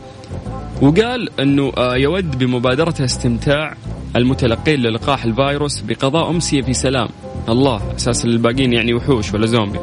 وقال 0.83 1.41
إنه 1.41 1.73
آه، 1.77 1.97
يود 1.97 2.39
بمبادرته 2.39 3.05
استمتاع 3.05 3.77
المتلقين 4.17 4.81
للقاح 4.81 5.25
الفيروس 5.25 5.81
بقضاء 5.81 6.31
امسيه 6.31 6.63
في 6.63 6.73
سلام. 6.73 7.09
الله 7.49 7.95
أساس 7.97 8.25
الباقيين 8.25 8.73
يعني 8.73 8.95
وحوش 8.95 9.35
ولا 9.35 9.47
زومبي. 9.47 9.79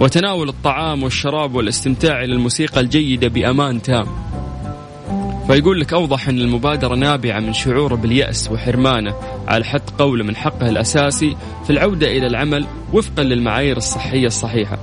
وتناول 0.00 0.48
الطعام 0.48 1.02
والشراب 1.02 1.54
والاستمتاع 1.54 2.24
إلى 2.24 2.32
الموسيقى 2.32 2.80
الجيدة 2.80 3.28
بأمان 3.28 3.82
تام. 3.82 4.06
فيقول 5.46 5.80
لك 5.80 5.92
أوضح 5.92 6.28
أن 6.28 6.38
المبادرة 6.38 6.94
نابعة 6.94 7.40
من 7.40 7.52
شعوره 7.52 7.94
باليأس 7.94 8.50
وحرمانه 8.52 9.14
على 9.48 9.64
حد 9.64 9.90
قوله 9.98 10.24
من 10.24 10.36
حقه 10.36 10.68
الأساسي 10.68 11.36
في 11.64 11.70
العودة 11.70 12.06
إلى 12.06 12.26
العمل 12.26 12.66
وفقا 12.92 13.22
للمعايير 13.22 13.76
الصحية 13.76 14.26
الصحيحة. 14.26 14.78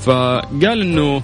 فقال 0.00 0.80
أنه 0.80 1.22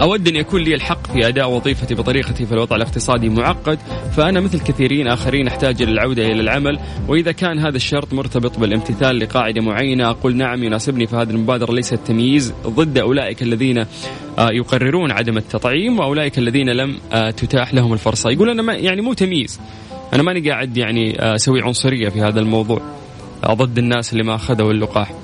أود 0.00 0.28
أن 0.28 0.36
يكون 0.36 0.60
لي 0.60 0.74
الحق 0.74 1.12
في 1.12 1.28
أداء 1.28 1.50
وظيفتي 1.50 1.94
بطريقتي 1.94 2.46
في 2.46 2.52
الوضع 2.52 2.76
الاقتصادي 2.76 3.28
معقد 3.28 3.78
فأنا 4.16 4.40
مثل 4.40 4.60
كثيرين 4.60 5.08
آخرين 5.08 5.46
أحتاج 5.46 5.82
للعودة 5.82 6.22
إلى 6.22 6.40
العمل 6.40 6.78
وإذا 7.08 7.32
كان 7.32 7.58
هذا 7.58 7.76
الشرط 7.76 8.12
مرتبط 8.12 8.58
بالامتثال 8.58 9.18
لقاعدة 9.18 9.60
معينة 9.60 10.10
أقول 10.10 10.36
نعم 10.36 10.64
يناسبني 10.64 11.06
فهذه 11.06 11.30
المبادرة 11.30 11.72
ليست 11.72 11.94
تمييز 11.94 12.54
ضد 12.66 12.98
أولئك 12.98 13.42
الذين 13.42 13.78
آه، 13.78 14.48
يقررون 14.52 15.10
عدم 15.10 15.36
التطعيم 15.36 15.98
وأولئك 15.98 16.38
الذين 16.38 16.70
لم 16.70 16.98
آه، 17.12 17.30
تتاح 17.30 17.74
لهم 17.74 17.92
الفرصة. 17.92 18.30
يقول 18.30 18.50
أنا 18.50 18.62
ما 18.62 18.74
يعني 18.74 19.00
مو 19.02 19.12
تمييز. 19.12 19.60
أنا 20.12 20.22
ماني 20.22 20.50
قاعد 20.50 20.76
يعني 20.76 21.20
آه، 21.20 21.34
أسوي 21.34 21.62
عنصرية 21.62 22.08
في 22.08 22.20
هذا 22.20 22.40
الموضوع 22.40 22.82
ضد 23.46 23.78
الناس 23.78 24.12
اللي 24.12 24.24
ما 24.24 24.34
أخذوا 24.34 24.72
اللقاح. 24.72 25.23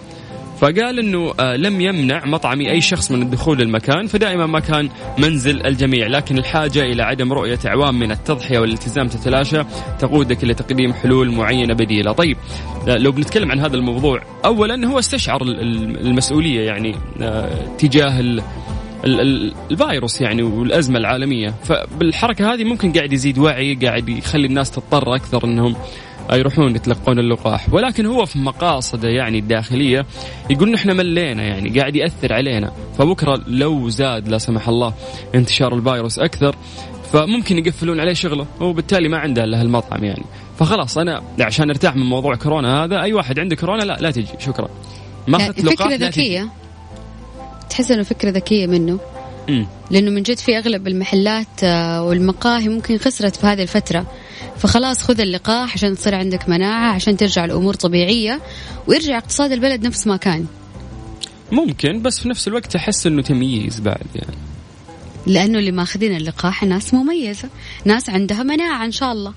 فقال 0.61 0.99
إنه 0.99 1.33
آه، 1.40 1.57
لم 1.57 1.81
يمنع 1.81 2.25
مطعمي 2.25 2.71
أي 2.71 2.81
شخص 2.81 3.11
من 3.11 3.23
الدخول 3.23 3.59
للمكان 3.59 4.07
فدائما 4.07 4.47
ما 4.47 4.61
كان 4.61 4.88
منزل 5.19 5.67
الجميع 5.67 6.07
لكن 6.07 6.38
الحاجة 6.38 6.83
إلى 6.83 7.02
عدم 7.02 7.33
رؤية 7.33 7.59
اعوام 7.67 7.99
من 7.99 8.11
التضحية 8.11 8.59
والالتزام 8.59 9.09
تتلاشى 9.09 9.62
تقودك 9.99 10.45
إلى 10.45 10.55
تقديم 10.55 10.93
حلول 10.93 11.31
معينة 11.31 11.75
بديلة. 11.75 12.12
طيب 12.12 12.37
آه، 12.88 12.97
لو 12.97 13.12
بنتكلم 13.12 13.50
عن 13.50 13.61
هذا 13.61 13.76
الموضوع 13.76 14.23
اولا 14.45 14.87
هو 14.87 14.99
استشعر 14.99 15.43
المسؤولية 15.43 16.67
يعني 16.67 16.97
آه، 17.23 17.76
تجاه 17.79 18.40
الفيروس 19.05 20.21
يعني 20.21 20.43
والأزمة 20.43 20.99
العالمية. 20.99 21.55
فبالحركة 21.64 22.55
هذه 22.55 22.64
ممكن 22.64 22.93
قاعد 22.93 23.12
يزيد 23.12 23.38
وعي 23.38 23.75
قاعد 23.75 24.09
يخلي 24.09 24.47
الناس 24.47 24.71
تضطر 24.71 25.14
أكثر 25.14 25.45
إنهم 25.45 25.76
يروحون 26.37 26.76
يتلقون 26.76 27.18
اللقاح. 27.18 27.75
ولكن 27.75 28.06
هو 28.06 28.25
في 28.25 28.38
مقاصده 28.38 29.08
يعني 29.08 29.38
الداخلية 29.38 30.06
يقول 30.50 30.70
نحن 30.70 30.96
ملينا 30.96 31.42
يعني 31.42 31.80
قاعد 31.80 31.96
يأثر 31.96 32.32
علينا. 32.32 32.72
فبكرة 32.99 33.40
لو 33.46 33.88
زاد 33.88 34.28
لا 34.28 34.38
سمح 34.38 34.68
الله 34.68 34.94
انتشار 35.34 35.75
الفيروس 35.75 36.18
أكثر 36.18 36.56
فممكن 37.12 37.58
يقفلون 37.58 38.00
عليه 38.00 38.12
شغله. 38.12 38.46
وبالتالي 38.60 39.08
ما 39.08 39.18
عنده 39.18 39.44
إلا 39.44 39.60
هالمطعم 39.60 40.04
يعني. 40.04 40.25
فخلاص 40.58 40.99
أنا 40.99 41.22
عشان 41.40 41.70
أرتاح 41.70 41.96
من 41.96 42.06
موضوع 42.06 42.34
كورونا 42.34 42.84
هذا 42.84 43.02
أي 43.02 43.12
واحد 43.12 43.38
عنده 43.38 43.56
كورونا 43.56 43.82
لا 43.82 43.96
لا 44.00 44.10
تجي. 44.10 44.28
شكرا. 44.38 44.68
ما 45.28 45.37
أخذت 45.37 45.64
لقاح 45.64 45.88
فكره 45.88 46.06
ذكية؟ 46.06 46.49
تحس 47.70 47.90
إنه 47.90 48.02
فكرة 48.02 48.30
ذكية 48.30 48.66
منه؟ 48.66 48.99
لأنه 49.90 50.10
من 50.10 50.22
جد 50.22 50.38
في 50.38 50.58
أغلب 50.58 50.88
المحلات 50.88 51.64
آه، 51.64 52.02
والمقاهي 52.02 52.68
ممكن 52.68 52.99
خسرت 52.99 53.37
في 53.37 53.46
هذه 53.46 53.62
الفترة. 53.62 54.06
فخلاص 54.61 55.02
خذ 55.02 55.21
اللقاح 55.21 55.75
عشان 55.75 55.97
تصير 55.97 56.14
عندك 56.14 56.49
مناعة 56.49 56.93
عشان 56.95 57.17
ترجع 57.17 57.45
الأمور 57.45 57.75
طبيعية 57.75 58.40
ويرجع 58.87 59.19
اقتصاد 59.19 59.52
البلد 59.52 59.87
نفس 59.87 60.07
ما 60.07 60.17
كان. 60.17 60.47
ممكن 61.52 62.02
بس 62.02 62.21
في 62.21 62.29
نفس 62.29 62.49
الوقت 62.49 62.76
أحس 62.76 63.07
أنه 63.07 63.23
تمييز 63.23 63.81
بعد 63.81 64.07
يعني. 64.14 64.37
لأنه 65.26 65.59
اللي 65.59 65.73
ماخذين 65.73 66.17
اللقاح 66.17 66.62
ناس 66.64 66.95
مميزة 66.95 67.49
ناس 67.85 68.11
عندها 68.11 68.43
مناعة 68.43 68.85
إن 68.85 68.93
شاء 68.93 69.12
الله. 69.12 69.33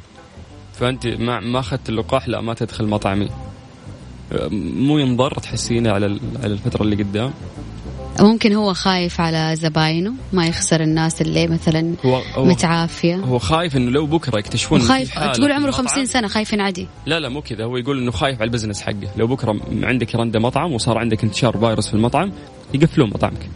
فأنت 0.80 1.08
ما 1.08 1.40
ما 1.40 1.60
أخذت 1.60 1.90
اللقاح؟ 1.90 2.28
لا 2.28 2.42
ما 2.42 2.54
تدخل 2.54 2.88
مطعمي. 2.88 3.30
مو 4.52 4.98
ينضر 4.98 5.40
تحسينه 5.40 5.92
على 5.92 6.20
على 6.44 6.54
الفترة 6.54 6.84
اللي 6.84 6.96
قدام؟ 6.96 7.34
ممكن 8.20 8.54
هو 8.54 8.74
خايف 8.74 9.22
على 9.22 9.56
زباينه 9.56 10.14
ما 10.34 10.48
يخسر 10.48 10.82
الناس 10.82 11.22
اللي 11.22 11.48
مثلا 11.48 11.96
هو 12.06 12.22
هو 12.36 12.46
متعافية. 12.46 13.16
هو 13.16 13.40
خايف 13.40 13.78
إنه 13.78 13.92
لو 13.92 14.06
بكرة 14.06 14.40
يكتشفون 14.40 14.82
خايف 14.82 15.20
تقول 15.20 15.52
عمره 15.52 15.72
50 15.72 16.06
سنة 16.06 16.28
خايف 16.28 16.54
ينعدي. 16.54 16.88
لا 17.06 17.20
لا 17.20 17.30
مو 17.30 17.42
كذا. 17.42 17.64
هو 17.64 17.78
يقول 17.78 18.02
إنه 18.02 18.12
خايف 18.12 18.42
على 18.42 18.48
البزنس 18.48 18.82
حقه. 18.82 19.10
لو 19.18 19.28
بكرة 19.28 19.60
عندك 19.84 20.16
رنده 20.16 20.40
مطعم 20.40 20.74
وصار 20.74 20.98
عندك 20.98 21.24
انتشار 21.24 21.58
فيروس 21.58 21.88
في 21.88 21.94
المطعم 21.94 22.32
يقفلون 22.74 23.10
مطعمك. 23.10 23.50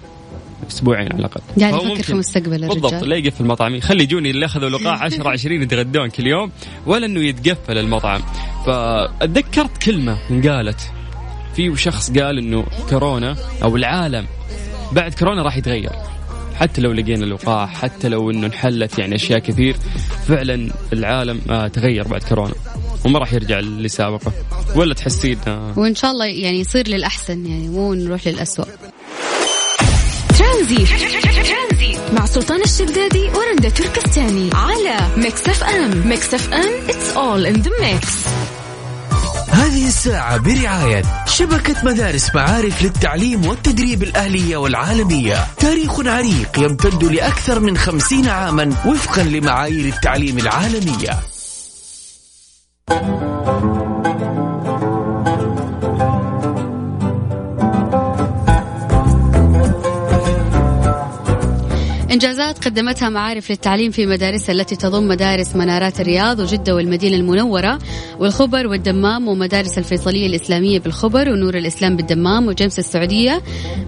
أسبوعين 0.69 1.07
على 1.11 1.19
الأقل. 1.19 1.41
يعني 1.57 1.77
يفكر 1.77 2.03
في 2.03 2.13
مستقبل 2.13 2.67
بالضبط 2.67 2.93
لا 2.93 3.15
يقفل 3.15 3.43
المطعم. 3.43 3.75
يخلي 3.75 4.03
يجوني 4.03 4.31
اللي 4.31 4.45
أخذوا 4.45 4.69
لقاح 4.69 5.03
10 5.03 5.29
20 5.29 5.61
يتغدون 5.61 6.09
كل 6.09 6.27
يوم 6.27 6.51
ولا 6.85 7.05
إنه 7.05 7.19
يتقفل 7.19 7.77
المطعم. 7.77 8.21
فأتذكرت 8.65 9.77
كلمة 9.77 10.17
انقالت 10.31 10.91
في 11.57 11.75
شخص 11.75 12.11
قال 12.11 12.37
إنه 12.37 12.65
كورونا 12.89 13.35
أو 13.63 13.75
العالم 13.75 14.27
بعد 14.91 15.13
كورونا 15.13 15.41
راح 15.41 15.57
يتغير. 15.57 15.91
حتى 16.55 16.81
لو 16.81 16.91
لقينا 16.91 17.25
لقاح 17.25 17.73
حتى 17.81 18.09
لو 18.09 18.31
إنه 18.31 18.47
انحلت 18.47 18.99
يعني 18.99 19.15
أشياء 19.15 19.39
كثير 19.39 19.75
فعلا 20.27 20.71
العالم 20.93 21.41
آه 21.49 21.67
تغير 21.67 22.07
بعد 22.07 22.23
كورونا 22.23 22.53
وما 23.05 23.19
راح 23.19 23.33
يرجع 23.33 23.59
اللي 23.59 23.87
سابقه 23.87 24.31
ولا 24.75 24.93
تحسين 24.93 25.37
آه 25.47 25.73
وإن 25.79 25.95
شاء 25.95 26.11
الله 26.11 26.25
يعني 26.25 26.59
يصير 26.59 26.87
للأحسن 26.87 27.45
يعني 27.45 27.67
مو 27.67 27.93
نروح 27.93 28.27
للاسوء 28.27 28.65
ترانزي. 30.39 30.85
مع 32.13 32.25
سلطان 32.25 32.61
الشدادي 32.61 33.29
ورندا 33.29 33.69
تركستاني 33.69 34.49
على 34.53 34.97
Mix 35.17 35.49
FM. 35.49 36.07
Mix 36.07 36.33
FM 36.33 36.89
it's 36.89 37.17
all 37.17 37.45
in 37.45 37.61
the 37.61 37.71
mix 37.81 38.17
هذه 39.57 39.87
الساعة 39.87 40.37
برعاية 40.37 41.03
شبكة 41.25 41.75
مدارس 41.83 42.35
معارف 42.35 42.83
للتعليم 42.83 43.45
والتدريب 43.45 44.03
الأهلية 44.03 44.57
والعالمية. 44.57 45.47
تاريخ 45.57 45.99
عريق 45.99 46.59
يمتد 46.59 47.03
لأكثر 47.03 47.59
من 47.59 47.77
خمسين 47.77 48.29
عاما 48.29 48.73
وفقا 48.85 49.23
لمعايير 49.23 49.93
التعليم 49.93 50.37
العالمية. 50.37 51.19
إنجازات 62.17 62.65
قدمتها 62.65 63.09
معارف 63.09 63.51
للتعليم 63.51 63.91
في 63.91 64.05
مدارسها 64.05 64.53
التي 64.53 64.75
تضم 64.75 65.07
مدارس 65.07 65.55
منارات 65.55 65.99
الرياض 65.99 66.39
وجدة 66.39 66.75
والمدينة 66.75 67.15
المنورة 67.15 67.79
والخبر 68.19 68.67
والدمام 68.67 69.27
ومدارس 69.27 69.77
الفيصلية 69.77 70.27
الإسلامية 70.27 70.79
بالخبر 70.79 71.29
ونور 71.29 71.57
الإسلام 71.57 71.95
بالدمام 71.95 72.47
وجمس 72.47 72.79
السعودية 72.79 73.41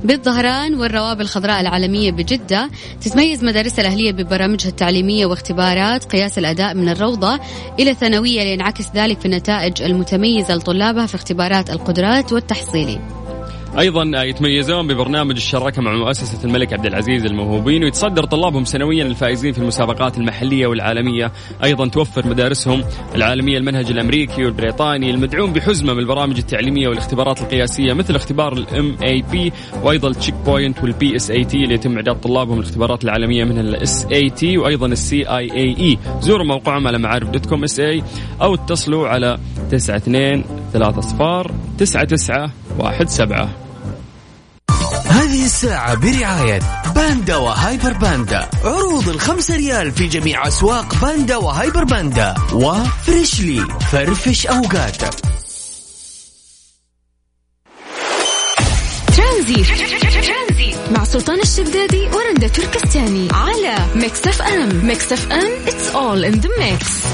بالظهران 0.03 0.75
والروابط 0.75 1.21
الخضراء 1.21 1.61
العالمية 1.61 2.11
بجدة. 2.11 2.69
تتميز 3.01 3.43
مدارسها 3.43 3.81
الأهلية 3.81 4.11
ببرامجها 4.11 4.69
التعليمية 4.69 5.25
واختبارات 5.25 6.03
قياس 6.03 6.37
الأداء 6.37 6.73
من 6.73 6.89
الروضة 6.89 7.39
إلى 7.79 7.91
الثانوية 7.91 8.43
لينعكس 8.43 8.85
ذلك 8.95 9.19
في 9.19 9.25
النتائج 9.25 9.81
المتميزة 9.81 10.55
لطلابها 10.55 11.05
في 11.05 11.15
اختبارات 11.15 11.69
القدرات 11.69 12.33
والتحصيلي. 12.33 13.18
أيضا 13.77 14.23
يتميزون 14.23 14.87
ببرنامج 14.87 15.35
الشراكة 15.35 15.81
مع 15.81 15.93
مؤسسة 15.93 16.43
الملك 16.47 16.73
عبد 16.73 16.85
العزيز 16.85 17.25
الموهوبين 17.25 17.83
ويتصدر 17.83 18.25
طلابهم 18.25 18.65
سنويا 18.65 19.03
الفائزين 19.03 19.53
في 19.53 19.59
المسابقات 19.59 20.17
المحلية 20.17 20.67
والعالمية، 20.67 21.31
أيضا 21.63 21.87
توفر 21.87 22.27
مدارسهم 22.27 22.83
العالمية 23.15 23.57
المنهج 23.57 23.91
الأمريكي 23.91 24.45
والبريطاني 24.45 25.11
المدعوم 25.11 25.53
بحزمة 25.53 25.93
من 25.93 25.99
البرامج 25.99 26.37
التعليمية 26.37 26.87
والاختبارات 26.87 27.41
القياسية 27.41 27.93
مثل 27.93 28.15
اختبار 28.15 28.53
ال 28.53 28.95
MAP 29.03 29.53
وأيضا 29.83 30.07
ال 30.07 30.35
Checkpoint 30.45 30.83
وال 30.83 31.15
PSAT 31.15 31.57
اللي 31.63 31.73
يتم 31.73 31.95
إعداد 31.95 32.19
طلابهم 32.19 32.59
الاختبارات 32.59 33.03
العالمية 33.03 33.43
منها 33.43 33.61
ال 33.61 34.05
SAT 34.11 34.57
وأيضا 34.57 34.87
ال 34.87 35.29
CIE. 35.29 35.75
اي، 35.79 35.97
زوروا 36.21 36.45
موقعهم 36.45 36.87
على 36.87 36.97
معارف 36.97 37.29
dot 37.29 37.45
com 37.45 37.63
SA 37.63 38.03
أو 38.41 38.53
اتصلوا 38.53 39.07
على 39.07 39.37
92 39.73 40.43
3 40.73 41.01
صفار 41.01 41.51
99 41.77 42.51
واحد 42.79 43.09
سبعة. 43.09 43.49
هذه 45.05 45.45
الساعة 45.45 45.95
برعاية 45.95 46.59
باندا 46.95 47.35
وهايبر 47.35 47.93
باندا. 47.93 48.49
عروض 48.63 49.09
الخمسة 49.09 49.55
ريال 49.55 49.91
في 49.91 50.07
جميع 50.07 50.47
أسواق 50.47 50.95
باندا 51.01 51.37
وهايبر 51.37 51.83
باندا. 51.83 52.35
و 52.53 52.67
Freshly 52.67 53.65
فرفش 53.91 54.47
أوقاتك 54.47 55.13
ترانزي 59.17 60.75
مع 60.91 61.03
سلطان 61.03 61.39
الشدادي 61.39 62.07
ورندا 62.07 62.47
تركستاني. 62.47 63.27
على 63.31 63.75
Mix 63.95 64.27
FM. 64.27 64.85
Mix 64.85 65.13
FM 65.13 65.65
it's 65.65 65.95
all 65.95 66.33
in 66.33 66.41
the 66.41 66.49
mix. 66.59 67.07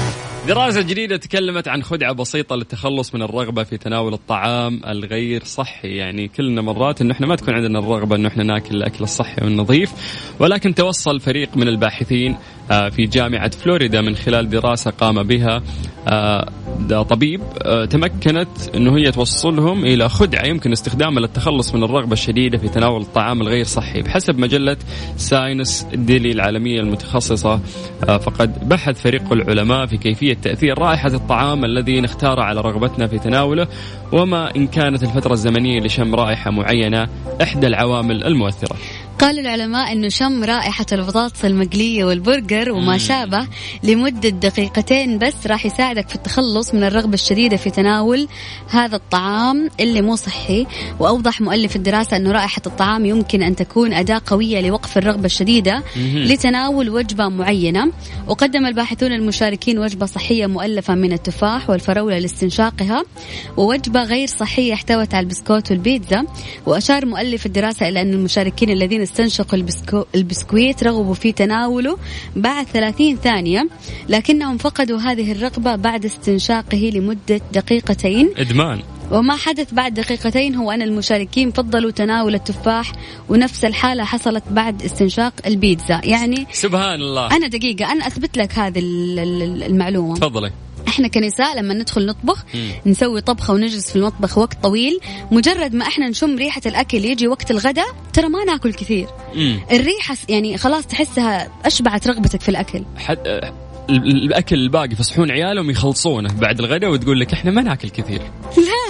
دراسة 0.46 0.82
جديدة 0.82 1.16
تكلمت 1.16 1.68
عن 1.68 1.82
خدعة 1.82 2.12
بسيطة 2.12 2.56
للتخلص 2.56 3.14
من 3.14 3.22
الرغبة 3.22 3.62
في 3.62 3.76
تناول 3.76 4.14
الطعام 4.14 4.80
الغير 4.86 5.44
صحي، 5.44 5.88
يعني 5.88 6.28
كلنا 6.28 6.62
مرات 6.62 7.00
إنه 7.00 7.12
إحنا 7.12 7.26
ما 7.26 7.36
تكون 7.36 7.54
عندنا 7.54 7.78
الرغبة 7.78 8.16
إنه 8.16 8.28
إحنا 8.28 8.44
ناكل 8.44 8.76
الأكل 8.76 9.04
الصحي 9.04 9.44
والنظيف، 9.44 9.92
ولكن 10.40 10.74
توصل 10.74 11.20
فريق 11.20 11.56
من 11.56 11.68
الباحثين 11.68 12.36
آه، 12.70 12.88
في 12.88 13.02
جامعة 13.02 13.50
فلوريدا 13.50 14.00
من 14.00 14.16
خلال 14.16 14.50
دراسة 14.50 14.90
قام 14.90 15.22
بها 15.22 15.62
آه، 16.08 16.48
طبيب 17.02 17.40
آه، 17.62 17.84
تمكنت 17.84 18.48
إنه 18.74 18.96
هي 18.98 19.10
توصلهم 19.10 19.84
إلى 19.84 20.08
خدعة 20.08 20.46
يمكن 20.46 20.72
استخدامها 20.72 21.20
للتخلص 21.20 21.74
من 21.74 21.82
الرغبة 21.82 22.12
الشديدة 22.12 22.58
في 22.58 22.68
تناول 22.68 23.00
الطعام 23.00 23.40
الغير 23.40 23.64
صحي، 23.64 24.02
بحسب 24.02 24.38
مجلة 24.38 24.76
Science 25.16 25.86
Daily 25.94 26.30
العالمية 26.32 26.80
المتخصصة 26.80 27.60
فقد 28.06 28.68
بحث 28.68 29.00
فريق 29.00 29.32
العلماء 29.32 29.86
في 29.86 29.96
كيفية 29.96 30.35
تأثير 30.42 30.78
رائحة 30.78 31.08
الطعام 31.08 31.64
الذي 31.64 32.00
نختاره 32.00 32.42
على 32.42 32.60
رغبتنا 32.60 33.06
في 33.06 33.18
تناوله. 33.18 33.68
وما 34.12 34.56
إن 34.56 34.66
كانت 34.66 35.02
الفترة 35.02 35.32
الزمنية 35.32 35.80
لشم 35.80 36.14
رائحة 36.14 36.50
معينة 36.50 37.08
إحدى 37.42 37.66
العوامل 37.66 38.24
المؤثرة. 38.24 38.76
قال 39.18 39.38
العلماء 39.38 39.92
انه 39.92 40.08
شم 40.08 40.44
رائحة 40.44 40.86
البطاطس 40.92 41.44
المقلية 41.44 42.04
والبرجر 42.04 42.72
وما 42.72 42.98
شابه 42.98 43.46
لمدة 43.82 44.28
دقيقتين 44.28 45.18
بس 45.18 45.46
راح 45.46 45.66
يساعدك 45.66 46.08
في 46.08 46.14
التخلص 46.14 46.74
من 46.74 46.84
الرغبة 46.84 47.14
الشديدة 47.14 47.56
في 47.56 47.70
تناول 47.70 48.28
هذا 48.70 48.96
الطعام 48.96 49.70
اللي 49.80 50.02
مو 50.02 50.16
صحي. 50.16 50.66
وأوضح 51.00 51.40
مؤلف 51.40 51.76
الدراسة 51.76 52.16
إنه 52.16 52.32
رائحة 52.32 52.62
الطعام 52.66 53.04
يمكن 53.04 53.42
أن 53.42 53.56
تكون 53.56 53.92
أداة 53.92 54.22
قوية 54.26 54.60
لوقف 54.60 54.98
الرغبة 54.98 55.24
الشديدة 55.24 55.82
لتناول 55.96 56.90
وجبة 56.90 57.28
معينة. 57.28 57.92
وقدم 58.28 58.66
الباحثون 58.66 59.12
المشاركين 59.12 59.78
وجبة 59.78 60.06
صحية 60.06 60.46
مؤلفة 60.46 60.94
من 60.94 61.12
التفاح 61.12 61.70
والفراولة 61.70 62.18
لاستنشاقها. 62.18 63.02
ووجبة 63.56 63.95
غير 64.02 64.26
صحية 64.26 64.74
احتوت 64.74 65.14
على 65.14 65.24
البسكوت 65.24 65.70
والبيتزا 65.70 66.24
وأشار 66.66 67.06
مؤلف 67.06 67.46
الدراسة 67.46 67.88
إلى 67.88 68.00
أن 68.00 68.12
المشاركين 68.12 68.70
الذين 68.70 69.02
استنشقوا 69.02 69.58
البسكو 69.58 70.04
البسكويت 70.14 70.84
رغبوا 70.84 71.14
في 71.14 71.32
تناوله 71.32 71.98
بعد 72.36 72.66
30 72.66 73.16
ثانية 73.16 73.68
لكنهم 74.08 74.58
فقدوا 74.58 74.98
هذه 74.98 75.32
الرغبة 75.32 75.76
بعد 75.76 76.04
استنشاقه 76.04 76.90
لمدة 76.94 77.40
دقيقتين. 77.52 78.30
إدمان. 78.36 78.82
وما 79.10 79.36
حدث 79.36 79.74
بعد 79.74 79.94
دقيقتين 79.94 80.54
هو 80.54 80.70
أن 80.70 80.82
المشاركين 80.82 81.50
فضلوا 81.50 81.90
تناول 81.90 82.34
التفاح 82.34 82.92
ونفس 83.28 83.64
الحالة 83.64 84.04
حصلت 84.04 84.44
بعد 84.50 84.82
استنشاق 84.82 85.32
البيتزا. 85.46 86.00
يعني 86.04 86.46
سبحان 86.52 87.00
الله. 87.00 87.36
أنا 87.36 87.46
دقيقة 87.46 87.92
أنا 87.92 88.06
أثبت 88.06 88.36
لك 88.36 88.58
هذه 88.58 88.78
المعلومة. 88.78 90.14
تفضلي. 90.14 90.50
إحنا 90.88 91.08
كنساء 91.08 91.58
لما 91.58 91.74
ندخل 91.74 92.06
نطبخ 92.06 92.44
مم. 92.54 92.70
نسوي 92.86 93.20
طبخة 93.20 93.54
ونجلس 93.54 93.90
في 93.90 93.96
المطبخ 93.96 94.38
وقت 94.38 94.62
طويل 94.62 95.00
مجرد 95.30 95.74
ما 95.74 95.86
إحنا 95.86 96.08
نشم 96.08 96.36
ريحة 96.36 96.62
الأكل 96.66 97.04
يجي 97.04 97.28
وقت 97.28 97.50
الغداء 97.50 97.86
ترى 98.12 98.28
ما 98.28 98.44
ناكل 98.44 98.72
كثير. 98.72 99.06
مم. 99.34 99.60
الريحة 99.72 100.16
يعني 100.28 100.58
خلاص 100.58 100.86
تحسها 100.86 101.50
أشبعت 101.64 102.08
رغبتك 102.08 102.40
في 102.40 102.48
الأكل. 102.48 102.84
حد 102.96 103.18
الأكل 103.90 104.56
الباقي 104.56 104.96
في 104.96 105.02
صحون 105.02 105.30
عيالهم 105.30 105.70
يخلصونه 105.70 106.32
بعد 106.32 106.58
الغداء 106.58 106.90
وتقول 106.90 107.20
لك 107.20 107.32
إحنا 107.32 107.50
ما 107.50 107.62
ناكل 107.62 107.88
كثير. 107.88 108.22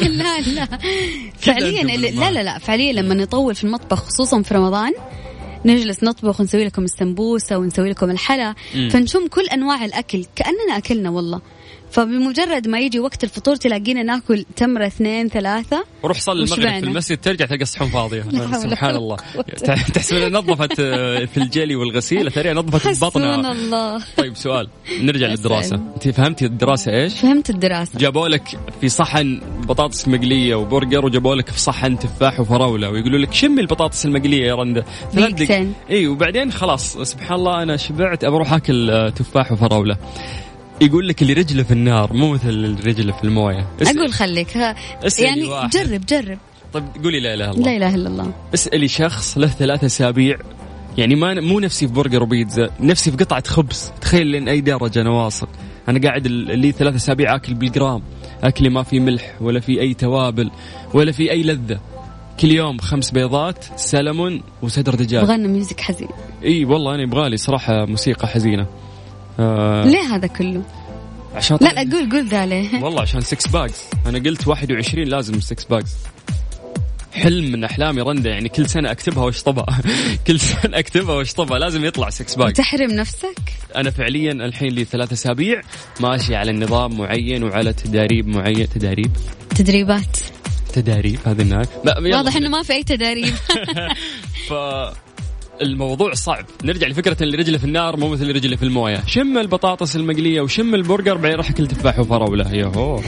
لا 0.03 0.09
لا 0.09 0.41
لا. 0.41 0.69
فعليا 1.39 1.83
لا 2.11 2.31
لا 2.31 2.43
لا. 2.43 2.59
فعليا 2.59 2.93
لما 2.93 3.15
نطول 3.15 3.55
في 3.55 3.65
المطبخ 3.65 3.99
خصوصا 3.99 4.43
في 4.43 4.55
رمضان 4.55 4.93
نجلس 5.65 6.05
نطبخ 6.05 6.41
ونسوي 6.41 6.65
لكم 6.65 6.85
السمبوسة 6.85 7.59
ونسوي 7.59 7.91
لكم 7.91 8.11
الحلا. 8.11 8.55
فنشم 8.91 9.27
كل 9.27 9.47
أنواع 9.47 9.85
الأكل 9.85 10.25
كأننا 10.37 10.77
أكلنا 10.77 11.11
والله. 11.11 11.41
فبمجرد 11.97 12.69
ما 12.69 12.81
يجي 12.81 13.01
وقت 13.01 13.25
الفطور 13.25 13.57
تلاقينا 13.57 14.03
ناكل 14.03 14.45
تمرة 14.57 14.87
اثنين 14.87 15.29
ثلاثة 15.29 15.85
وروح 16.03 16.21
صلي 16.21 16.45
المغرب 16.45 16.61
في 16.61 16.79
المسجد 16.79 17.19
ترجع 17.19 17.47
تلقى 17.47 17.63
الصحون 17.63 17.89
فاضية. 17.89 18.25
سبحان 18.53 18.97
الله. 18.97 19.17
تحسب 19.95 20.17
نظفت 20.17 20.81
آه، 20.81 21.25
في 21.25 21.37
الجلي 21.37 21.77
والغسيل 21.77 22.33
ترى 22.33 22.53
نظفت 22.53 23.05
بطنها 23.05 23.53
الله. 23.53 24.03
طيب 24.17 24.37
سؤال. 24.37 24.69
نرجع 25.01 25.27
للدراسة. 25.27 25.77
أنت 25.77 26.09
فهمتي 26.09 26.45
الدراسة 26.45 26.93
إيش؟ 26.93 27.15
فهمت 27.15 27.51
الدراسة. 27.51 27.99
جابوا 27.99 28.29
لك 28.29 28.59
في 28.81 28.89
صحن 28.89 29.41
بطاطس 29.69 30.09
مقلية 30.09 30.55
وبرجر 30.55 31.05
وجابوا 31.05 31.35
لك 31.35 31.51
في 31.51 31.61
صحن 31.61 31.99
تفاح 31.99 32.41
وفراولة 32.41 32.91
ويقولوا 32.91 33.19
لك 33.19 33.33
شمي 33.33 33.61
البطاطس 33.61 34.07
المقلية 34.07 34.47
يا 34.47 34.55
رندة 34.55 34.85
ثلاث 35.13 35.51
اي 35.91 36.07
وبعدين 36.07 36.53
خلاص 36.53 36.97
سبحان 36.97 37.39
الله 37.39 37.63
أنا 37.63 37.77
شبعت 37.77 38.25
ابى 38.25 38.37
أروح 38.37 38.53
أكل 38.53 38.91
آه، 38.91 39.09
تفاح 39.09 39.53
وفراولة. 39.53 39.97
يقول 40.81 41.09
لك 41.09 41.23
اللي 41.23 41.33
رجله 41.33 41.63
في 41.63 41.71
النار 41.71 42.13
مو 42.13 42.33
مثل 42.33 42.49
اللي 42.49 42.83
رجله 42.83 43.13
في 43.13 43.25
المويه. 43.25 43.67
أقول 43.83 44.13
خليك 44.13 44.57
يعني 45.19 45.45
واحد. 45.45 45.71
جرب 45.71 46.07
جرب. 46.07 46.39
طيب 46.73 46.85
قولي 47.05 47.21
لا 47.21 47.35
إله 47.35 47.51
إلا 47.51 47.51
الله. 47.51 47.65
لا 47.65 47.77
إله 47.77 47.95
إلا 47.95 48.09
الله. 48.09 48.33
اسألي 48.55 48.89
شخص 48.89 49.39
له 49.39 49.47
ثلاث 49.47 49.85
أسابيع 49.85 50.39
يعني 50.99 51.15
ما 51.15 51.41
مو 51.41 51.61
نفسي 51.61 51.89
في 51.89 51.95
برجر 51.95 52.23
وبيتزا 52.23 52.71
نفسي 52.81 53.11
في 53.11 53.17
قطعة 53.17 53.43
خبز. 53.47 53.93
تخيل 54.01 54.27
لين 54.27 54.49
أي 54.49 54.61
درجه 54.61 55.01
أنا 55.01 55.11
واصل. 55.11 55.49
أنا 55.89 56.01
قاعد 56.01 56.27
لي 56.27 56.73
ثلاث 56.73 56.95
أسابيع 56.95 57.35
آكل 57.35 57.55
بالجرام. 57.55 58.03
أكلي 58.43 58.69
ما 58.69 58.83
في 58.83 59.01
ملح 59.01 59.35
ولا 59.41 59.61
في 59.61 59.81
أي 59.81 59.95
توابل 59.95 60.51
ولا 60.95 61.13
في 61.13 61.31
أي 61.31 61.43
لذة. 61.43 61.81
كل 62.41 62.51
يوم 62.51 62.79
خمس 62.79 63.11
بيضات 63.11 63.65
سلمون 63.77 64.43
وصدر 64.63 64.95
دجاج. 64.95 65.25
بغنى 65.25 65.49
music 65.49 65.81
حزين. 65.81 66.09
إي 66.45 66.65
والله 66.65 66.95
أنا 66.95 67.03
يبغالي 67.03 67.37
صراحة 67.37 67.85
موسيقى 67.85 68.29
حزينة. 68.29 68.67
آه 69.39 69.85
ليه 69.85 70.15
هذا 70.15 70.27
كله؟ 70.27 70.63
عشان 71.35 71.59
لا 71.61 71.69
لا 71.69 71.97
قول 71.97 72.11
قول 72.11 72.29
ذا 72.29 72.47
ليه. 72.47 72.69
والله 72.85 73.03
عشان 73.03 73.21
6 73.21 73.51
packs 73.51 73.83
أنا 74.07 74.19
قلت 74.19 74.47
21 74.49 75.05
لازم 75.09 75.41
6 75.41 75.65
packs 75.71 75.97
حلم 77.13 77.53
من 77.53 77.65
أحلامي 77.65 78.03
رنده 78.03 78.31
يعني 78.31 78.49
كل 78.49 78.69
سنة 78.69 78.91
أكتبها 78.91 79.25
واشطبها 79.25 79.67
كل 80.27 80.41
سنة 80.41 80.79
أكتبها 80.79 81.15
واشطبها 81.15 81.59
لازم 81.59 81.85
يطلع 81.85 82.11
6 82.11 82.37
pack 82.37 82.53
تحرم 82.53 82.91
نفسك؟ 82.91 83.39
أنا 83.77 83.91
فعليا 83.91 84.33
الحين 84.33 84.73
لي 84.73 84.85
ثلاث 84.85 85.13
أسابيع 85.13 85.61
ماشي 86.01 86.37
على 86.37 86.53
نظام 86.53 86.99
معين 86.99 87.43
وعلى 87.43 87.73
تداريب 87.73 88.29
معين. 88.29 88.69
تداريب؟ 88.69 89.11
تدريبات. 89.57 90.17
تداريب 90.73 91.19
هذه 91.27 91.43
النهايه 91.43 91.69
واضح 92.17 92.37
إنه 92.37 92.49
ما 92.49 92.63
في 92.63 92.73
أي 92.73 92.83
تداريب. 92.85 93.35
ف 94.49 94.53
الموضوع 95.63 96.15
صعب. 96.15 96.45
نرجع 96.65 96.87
لفكرة 96.87 97.17
اللي 97.23 97.37
رجله 97.37 97.59
في 97.59 97.65
النار 97.65 97.97
مو 97.97 98.09
مثل 98.09 98.23
اللي 98.23 98.33
رجله 98.33 98.57
في 98.57 98.63
الموية. 98.63 99.03
شم 99.07 99.39
البطاطس 99.39 99.97
المقلية 99.97 100.41
وشم 100.41 100.75
البرجر 100.75 101.17
بعدين 101.17 101.39
راح 101.39 101.51
اكل 101.51 101.67
تفاح 101.67 101.99
وفراولة 101.99 102.55
يوهو 102.55 103.01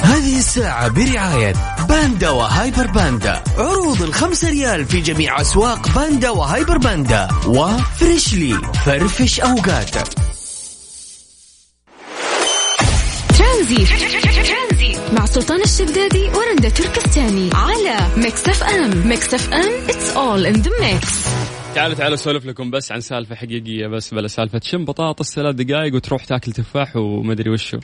هذه 0.00 0.38
الساعة 0.38 0.88
برعاية 0.88 1.54
باندا 1.88 2.30
وهايبر 2.30 2.86
باندا. 2.86 3.42
عروض 3.58 4.02
الخمسة 4.02 4.50
ريال 4.50 4.84
في 4.84 5.00
جميع 5.00 5.40
أسواق 5.40 5.88
باندا 5.94 6.30
وهايبر 6.30 6.78
باندا. 6.78 7.28
و 7.46 7.60
Freshly 7.60 8.58
فرفش 8.86 9.40
أوقاتك. 9.40 10.04
ترانزي 13.38 13.86
مع 15.12 15.26
سلطان 15.26 15.62
الشدادي 15.62 16.28
ورندا 16.28 16.68
تركستاني. 16.68 17.50
على 17.54 17.96
Mix 18.16 18.48
FM. 18.48 19.08
Mix 19.08 19.34
FM 19.34 19.86
it's 19.86 20.16
all 20.16 20.54
in 20.54 20.62
the 20.62 20.70
mix. 20.70 21.43
تعالوا 21.74 21.94
تعالوا 21.96 22.14
أسولف 22.14 22.46
لكم 22.46 22.70
بس 22.70 22.92
عن 22.92 23.00
سالفة 23.00 23.34
حقيقية 23.34 23.86
بس 23.86 24.14
بلا 24.14 24.28
سالفة 24.28 24.60
شم 24.64 24.84
بطاطس 24.84 25.34
ثلاث 25.34 25.54
دقائق 25.54 25.94
وتروح 25.94 26.24
تاكل 26.24 26.52
تفاح 26.52 26.96
ومدري 26.96 27.50
وشو. 27.50 27.78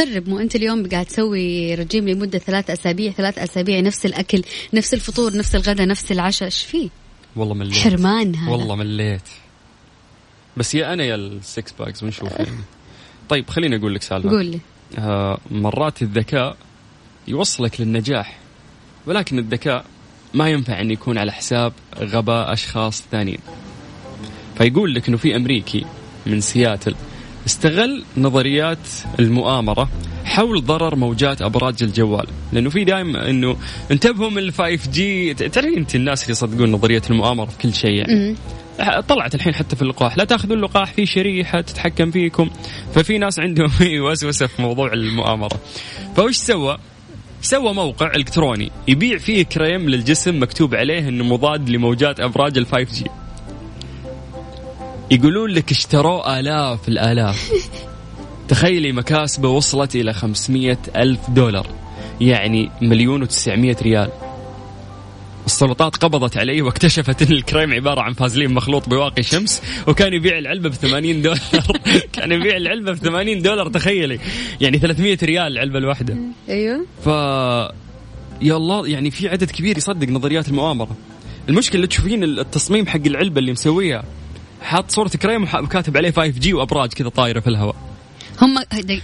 جرب 0.00 0.28
مو 0.28 0.38
أنت 0.38 0.56
اليوم 0.56 0.88
قاعد 0.88 1.06
تسوي 1.06 1.74
رجيم 1.74 2.08
لمدة 2.08 2.38
ثلاث 2.38 2.70
أسابيع 2.70 3.12
ثلاث 3.12 3.38
أسابيع 3.38 3.80
نفس 3.80 4.06
الأكل 4.06 4.42
نفس 4.74 4.94
الفطور 4.94 5.36
نفس 5.36 5.54
الغداء 5.54 5.86
نفس 5.86 6.12
العشاء 6.12 6.46
إيش 6.46 6.62
فيه؟ 6.62 6.88
والله 7.36 7.54
مليت. 7.54 7.78
حرمان 7.78 8.34
هذا. 8.34 8.52
والله 8.52 8.76
مليت. 8.76 9.28
بس 10.56 10.74
يا 10.74 10.92
أنا 10.92 11.04
يا 11.04 11.14
ال 11.14 11.29
six 11.29 11.72
packs 11.72 12.02
ونشوف 12.02 12.32
يعني. 12.32 12.50
طيب 13.28 13.50
خليني 13.50 13.76
أقول 13.76 13.94
لك 13.94 14.02
سالفة. 14.02 14.30
قول 14.30 14.46
لي. 14.46 14.60
آه 14.98 15.38
مرات 15.50 16.02
الذكاء 16.02 16.56
يوصلك 17.28 17.80
للنجاح 17.80 18.38
ولكن 19.06 19.38
الذكاء 19.38 19.84
ما 20.34 20.48
ينفع 20.48 20.80
أن 20.80 20.90
يكون 20.90 21.18
على 21.18 21.32
حساب 21.32 21.72
غباء 21.98 22.52
أشخاص 22.52 23.04
ثانيين. 23.10 23.38
فيقول 24.58 24.94
لك 24.94 25.08
أنه 25.08 25.16
في 25.16 25.36
أمريكي 25.36 25.84
من 26.26 26.40
سياتل 26.40 26.94
استغل 27.46 28.04
نظريات 28.16 28.78
المؤامرة 29.18 29.88
حول 30.24 30.64
ضرر 30.64 30.96
موجات 30.96 31.42
أبراج 31.42 31.82
الجوال. 31.82 32.26
لأنه 32.52 32.70
في 32.70 32.84
دائما 32.84 33.30
إنه 33.30 33.56
انتبهوا 33.90 34.30
من 34.30 34.38
ال 34.38 34.52
5G 34.52 35.34
تعرفين 35.34 35.78
أنت 35.78 35.94
الناس 35.94 36.22
اللي 36.22 36.32
يصدقون 36.32 36.72
نظرية 36.72 37.02
المؤامرة 37.10 37.46
في 37.46 37.58
كل 37.58 37.74
شيء 37.74 37.90
يعني. 37.90 38.36
طلعت 39.08 39.34
الحين 39.34 39.54
حتى 39.54 39.76
في 39.76 39.82
اللقاح 39.82 40.18
لا 40.18 40.24
تأخذوا 40.24 40.56
اللقاح 40.56 40.92
في 40.92 41.06
شريحة 41.06 41.60
تتحكم 41.60 42.10
فيكم. 42.10 42.50
ففي 42.94 43.18
ناس 43.18 43.38
عندهم 43.38 43.70
وسوسه 44.06 44.46
في 44.46 44.62
موضوع 44.62 44.92
المؤامرة. 44.92 45.60
فوش 46.16 46.36
سوى؟ 46.36 46.78
سوى 47.42 47.74
موقع 47.74 48.06
إلكتروني 48.06 48.70
يبيع 48.88 49.18
فيه 49.18 49.42
كريم 49.42 49.88
للجسم 49.88 50.42
مكتوب 50.42 50.74
عليه 50.74 51.08
إنه 51.08 51.24
مضاد 51.24 51.70
لموجات 51.70 52.20
ابراج 52.20 52.58
ال 52.58 52.66
5G 52.66 53.10
يقولون 55.10 55.50
لك 55.50 55.70
اشتروه 55.70 56.40
آلاف 56.40 56.88
الآلاف. 56.88 57.52
تخيلي 58.48 58.92
مكاسبة 58.92 59.48
وصلت 59.48 59.96
إلى 59.96 60.12
500 60.12 60.78
ألف 60.96 61.30
دولار 61.30 61.66
يعني 62.20 62.70
مليون 62.82 63.22
وتسعمية 63.22 63.76
ريال. 63.82 64.10
السلطات 65.46 65.96
قبضت 65.96 66.36
عليه 66.36 66.62
واكتشفت 66.62 67.22
إن 67.22 67.32
الكريم 67.32 67.72
عبارة 67.72 68.00
عن 68.00 68.12
فازلين 68.12 68.54
مخلوط 68.54 68.88
بواقي 68.88 69.22
شمس 69.22 69.62
وكان 69.86 70.12
يبيع 70.12 70.38
العلبة 70.38 70.68
ب 70.68 70.72
80 70.72 71.22
دولار. 71.22 71.38
كان 72.12 72.32
يبيع 72.32 72.56
العلبة 72.56 72.92
ب 72.92 72.94
80 72.94 73.42
دولار 73.42 73.68
تخيلي. 73.68 74.18
يعني 74.60 74.78
300 74.78 75.18
ريال 75.22 75.46
العلبه 75.52 75.78
الواحدة. 75.78 76.16
أيوه. 76.48 76.86
ف 77.04 77.06
يا 78.42 78.56
الله 78.56 78.88
يعني 78.88 79.10
في 79.10 79.28
عدد 79.28 79.50
كبير 79.50 79.76
يصدق 79.76 80.08
نظريات 80.08 80.48
المؤامرة. 80.48 80.96
المشكلة 81.48 81.76
اللي 81.76 81.86
تشوفين 81.86 82.24
التصميم 82.24 82.86
حق 82.86 83.06
العلبة 83.06 83.38
اللي 83.38 83.52
مسويها 83.52 84.04
حاط 84.62 84.90
صورة 84.90 85.08
كريم 85.08 85.42
وكاتب 85.42 85.96
عليه 85.96 86.10
5G 86.10 86.54
وأبراج 86.54 86.92
كذا 86.92 87.08
طايرة 87.08 87.40
في 87.40 87.46
الهواء. 87.46 87.91
هم 88.42 88.58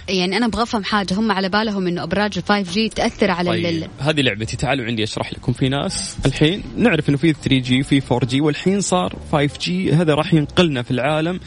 يعني 0.09 0.37
أنا 0.37 0.45
أبغى 0.45 0.63
أفهم 0.63 0.83
حاجة. 0.83 1.13
هم 1.13 1.31
على 1.31 1.49
بالهم 1.49 1.87
إنه 1.87 2.03
أبراج 2.03 2.37
ال 2.37 2.43
5G 2.43 2.89
تأثر 2.89 3.31
على 3.31 3.49
طيب. 3.49 3.65
ال... 3.65 3.87
هذه 3.99 4.21
لعبتي. 4.21 4.57
تعالوا 4.57 4.85
عندي 4.85 5.03
أشرح 5.03 5.33
لكم. 5.33 5.53
في 5.53 5.69
ناس 5.69 6.17
الحين 6.25 6.63
نعرف 6.77 7.09
إنه 7.09 7.17
في 7.17 7.33
3 7.33 7.57
جي 7.57 7.83
في 7.83 8.01
4 8.11 8.29
جي 8.29 8.41
والحين 8.41 8.81
صار 8.81 9.15
5G 9.31 9.93
هذا 9.93 10.13
راح 10.13 10.33
ينقلنا 10.33 10.81
في 10.81 10.91
العالم 10.91 11.39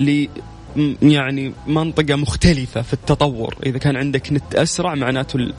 ل 0.00 0.26
يعني 1.02 1.52
منطقة 1.66 2.16
مختلفة 2.16 2.82
في 2.82 2.92
التطور. 2.92 3.56
إذا 3.66 3.78
كان 3.78 3.96
عندك 3.96 4.32
نت 4.32 4.54
أسرع 4.54 4.94
معناته 4.94 5.52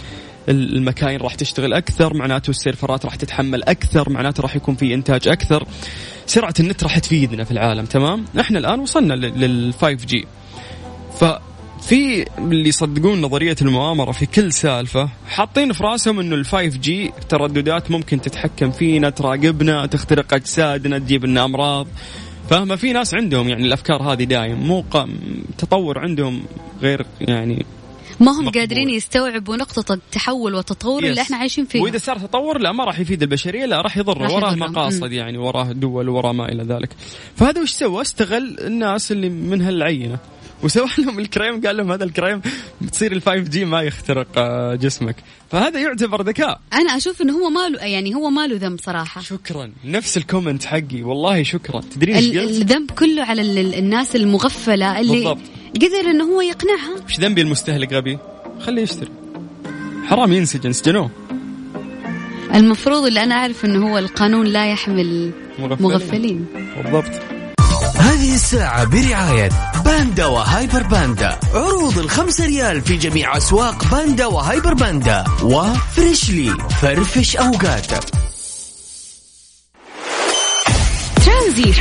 المكاين 0.49 1.19
راح 1.19 1.35
تشتغل 1.35 1.73
أكثر 1.73 2.13
معناته 2.13 2.49
السيرفرات 2.49 3.05
راح 3.05 3.15
تتحمل 3.15 3.63
أكثر 3.63 4.09
معناته 4.09 4.41
راح 4.41 4.55
يكون 4.55 4.75
في 4.75 4.93
إنتاج 4.93 5.27
أكثر. 5.27 5.67
سرعة 6.25 6.53
النت 6.59 6.83
راح 6.83 6.99
تفيدنا 6.99 7.43
في 7.43 7.51
العالم 7.51 7.85
تمام؟ 7.85 8.25
إحنا 8.39 8.59
الآن 8.59 8.79
وصلنا 8.79 9.13
لل 9.13 9.73
5 9.73 9.93
جي 9.93 10.25
ف 11.19 11.23
في 11.87 12.25
اللي 12.37 12.69
يصدقون 12.69 13.21
نظرية 13.21 13.55
المؤامرة 13.61 14.11
في 14.11 14.25
كل 14.25 14.53
سالفة 14.53 15.09
حاطين 15.27 15.73
في 15.73 15.83
راسهم 15.83 16.19
إنه 16.19 16.35
ال 16.35 16.45
5 16.45 16.79
G 16.79 17.11
ترددات 17.29 17.91
ممكن 17.91 18.21
تتحكم 18.21 18.71
فينا 18.71 19.09
تراقبنا 19.09 19.85
تخترق 19.85 20.33
أجسادنا 20.33 20.99
تجيب 20.99 21.25
لنا 21.25 21.45
أمراض. 21.45 21.87
فاهمة 22.49 22.75
في 22.75 22.93
ناس 22.93 23.13
عندهم 23.13 23.49
يعني 23.49 23.65
الأفكار 23.65 24.01
هذه 24.01 24.23
دايم 24.23 24.59
مو 24.59 24.85
تطور 25.57 25.99
عندهم 25.99 26.43
غير 26.81 27.05
يعني 27.21 27.65
ما 28.19 28.31
هم 28.31 28.45
مقبول. 28.45 28.61
قادرين 28.61 28.89
يستوعبوا 28.89 29.55
نقطة 29.55 29.93
التحول 29.93 30.55
والتطور 30.55 31.03
اللي 31.03 31.21
إحنا 31.21 31.37
عايشين 31.37 31.65
فيه 31.65 31.81
وإذا 31.81 31.97
صار 31.97 32.19
تطور 32.19 32.57
لا 32.57 32.71
ما 32.71 32.83
راح 32.83 32.99
يفيد 32.99 33.21
البشرية 33.21 33.65
لا 33.65 33.81
راح 33.81 33.97
يضر 33.97 34.21
وراه 34.21 34.55
مقاصد 34.55 35.11
يعني 35.11 35.37
وراه 35.37 35.71
دول 35.71 36.09
وراه 36.09 36.31
ما 36.31 36.51
إلى 36.51 36.63
ذلك. 36.63 36.89
فهذا 37.35 37.61
وش 37.61 37.71
سوى؟ 37.71 38.01
استغل 38.01 38.57
الناس 38.59 39.11
اللي 39.11 39.29
من 39.29 39.61
هالعينة. 39.61 40.17
وسوى 40.63 40.87
لهم 40.97 41.19
الكريم 41.19 41.61
قال 41.61 41.77
لهم 41.77 41.91
هذا 41.91 42.03
الكريم 42.03 42.41
بتصير 42.81 43.11
ال 43.11 43.21
5 43.21 43.37
G 43.37 43.65
ما 43.65 43.81
يخترق 43.81 44.27
آه، 44.37 44.75
جسمك. 44.75 45.15
فهذا 45.51 45.79
يعتبر 45.79 46.21
ذكاء. 46.21 46.59
أنا 46.73 46.97
أشوف 46.97 47.21
إنه 47.21 47.33
هو 47.33 47.49
ماله 47.49 47.79
يعني 47.79 48.15
هو 48.15 48.29
ماله 48.29 48.57
ذنب 48.57 48.79
صراحة. 48.79 49.21
شكرا. 49.21 49.71
نفس 49.85 50.17
ال 50.17 50.23
comment 50.23 50.65
حقي 50.65 51.03
والله 51.03 51.43
شكرا. 51.43 51.81
تدري 51.95 52.15
إيش 52.15 52.27
قلت؟ 52.27 52.37
الذنب 52.37 52.91
كله 52.91 53.23
على 53.23 53.41
الناس 53.79 54.15
المغفلة 54.15 54.99
اللي 54.99 55.13
بالضبط. 55.13 55.41
قدر 55.75 56.09
إنه 56.09 56.23
هو 56.23 56.41
يقنعها. 56.41 57.03
إيش 57.09 57.19
ذنبي 57.19 57.41
المستهلك 57.41 57.93
غبي؟ 57.93 58.17
خليه 58.59 58.81
يشتري. 58.81 59.11
حرام 60.07 60.33
ينسجن 60.33 60.73
سجنوه. 60.73 61.09
المفروض 62.55 63.05
اللي 63.05 63.23
أنا 63.23 63.35
أعرف 63.35 63.65
إنه 63.65 63.89
هو 63.91 63.97
القانون 63.97 64.47
لا 64.47 64.71
يحمل 64.71 65.31
مغفلين, 65.59 65.91
مغفلين. 65.91 66.45
بالضبط. 66.83 67.11
هذه 67.95 68.35
الساعة 68.35 68.83
برعاية 68.85 69.49
باندا 69.85 70.25
وهايبر 70.25 70.83
باندا. 70.83 71.39
عروض 71.53 71.99
الخمسة 71.99 72.45
ريال 72.45 72.81
في 72.81 72.97
جميع 72.97 73.37
أسواق 73.37 73.91
باندا 73.91 74.25
وهايبر 74.25 74.73
باندا. 74.73 75.23
وفريشلي 75.43 76.57
فرفش 76.81 77.35
أوقاتك 77.37 78.03
ترانزي 81.25 81.73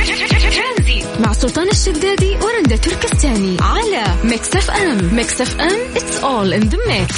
مع 1.19 1.33
سلطان 1.33 1.69
الشدادي 1.69 2.35
ورندا 2.35 2.75
تركستاني. 2.75 3.57
على 3.61 4.03
ميكس 4.23 4.55
اف 4.55 4.71
ام. 4.71 5.15
ميكس 5.15 5.41
اف 5.41 5.59
ام 5.59 5.95
it's 5.95 6.23
all 6.23 6.61
in 6.61 6.69
the 6.69 6.77
mix. 6.77 7.15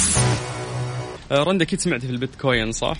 رندا 1.32 1.64
أكيد 1.64 1.80
سمعتي 1.80 2.06
في 2.06 2.12
البيتكوين 2.12 2.72
صح؟ 2.72 2.96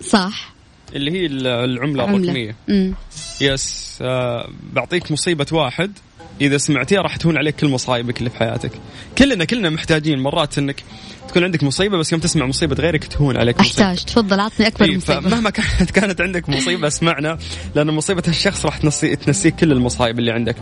صح. 0.00 0.54
اللي 0.92 1.10
هي 1.10 1.26
العملة 1.26 2.04
الرقمية. 2.04 2.56
مم. 2.68 2.94
yes 3.40 3.98
آه 4.02 4.48
بعطيك 4.72 5.12
مصيبة 5.12 5.46
واحد. 5.52 5.98
إذا 6.40 6.58
سمعتيها 6.58 7.02
راح 7.02 7.16
تهون 7.16 7.38
عليك 7.38 7.56
كل 7.56 7.68
مصايبك 7.68 8.18
اللي 8.18 8.30
في 8.30 8.36
حياتك. 8.36 8.70
كلنا 9.18 9.44
كلنا 9.44 9.70
محتاجين 9.70 10.18
مرات 10.18 10.58
إنك 10.58 10.82
تكون 11.28 11.44
عندك 11.44 11.62
مصيبة 11.62 11.98
بس 11.98 12.12
يوم 12.12 12.20
تسمع 12.20 12.46
مصيبة 12.46 12.74
غيرك 12.74 13.04
تهون 13.04 13.36
عليك 13.36 13.60
مصيبة. 13.60 13.82
أحتاج. 13.82 14.04
تفضل 14.04 14.40
عطني 14.40 14.66
أكبر 14.66 14.84
إيه 14.84 14.96
مصيبة. 14.96 15.20
مهما 15.28 15.50
كانت 15.50 15.90
كانت 15.90 16.20
عندك 16.20 16.48
مصيبة 16.48 16.86
اسمعنا 16.86 17.38
لأن 17.74 17.86
مصيبة 17.86 18.22
الشخص 18.28 18.66
راح 18.66 18.76
تنسي 18.78 19.16
تنسيك 19.16 19.54
كل 19.56 19.72
المصايب 19.72 20.18
اللي 20.18 20.32
عندك. 20.32 20.56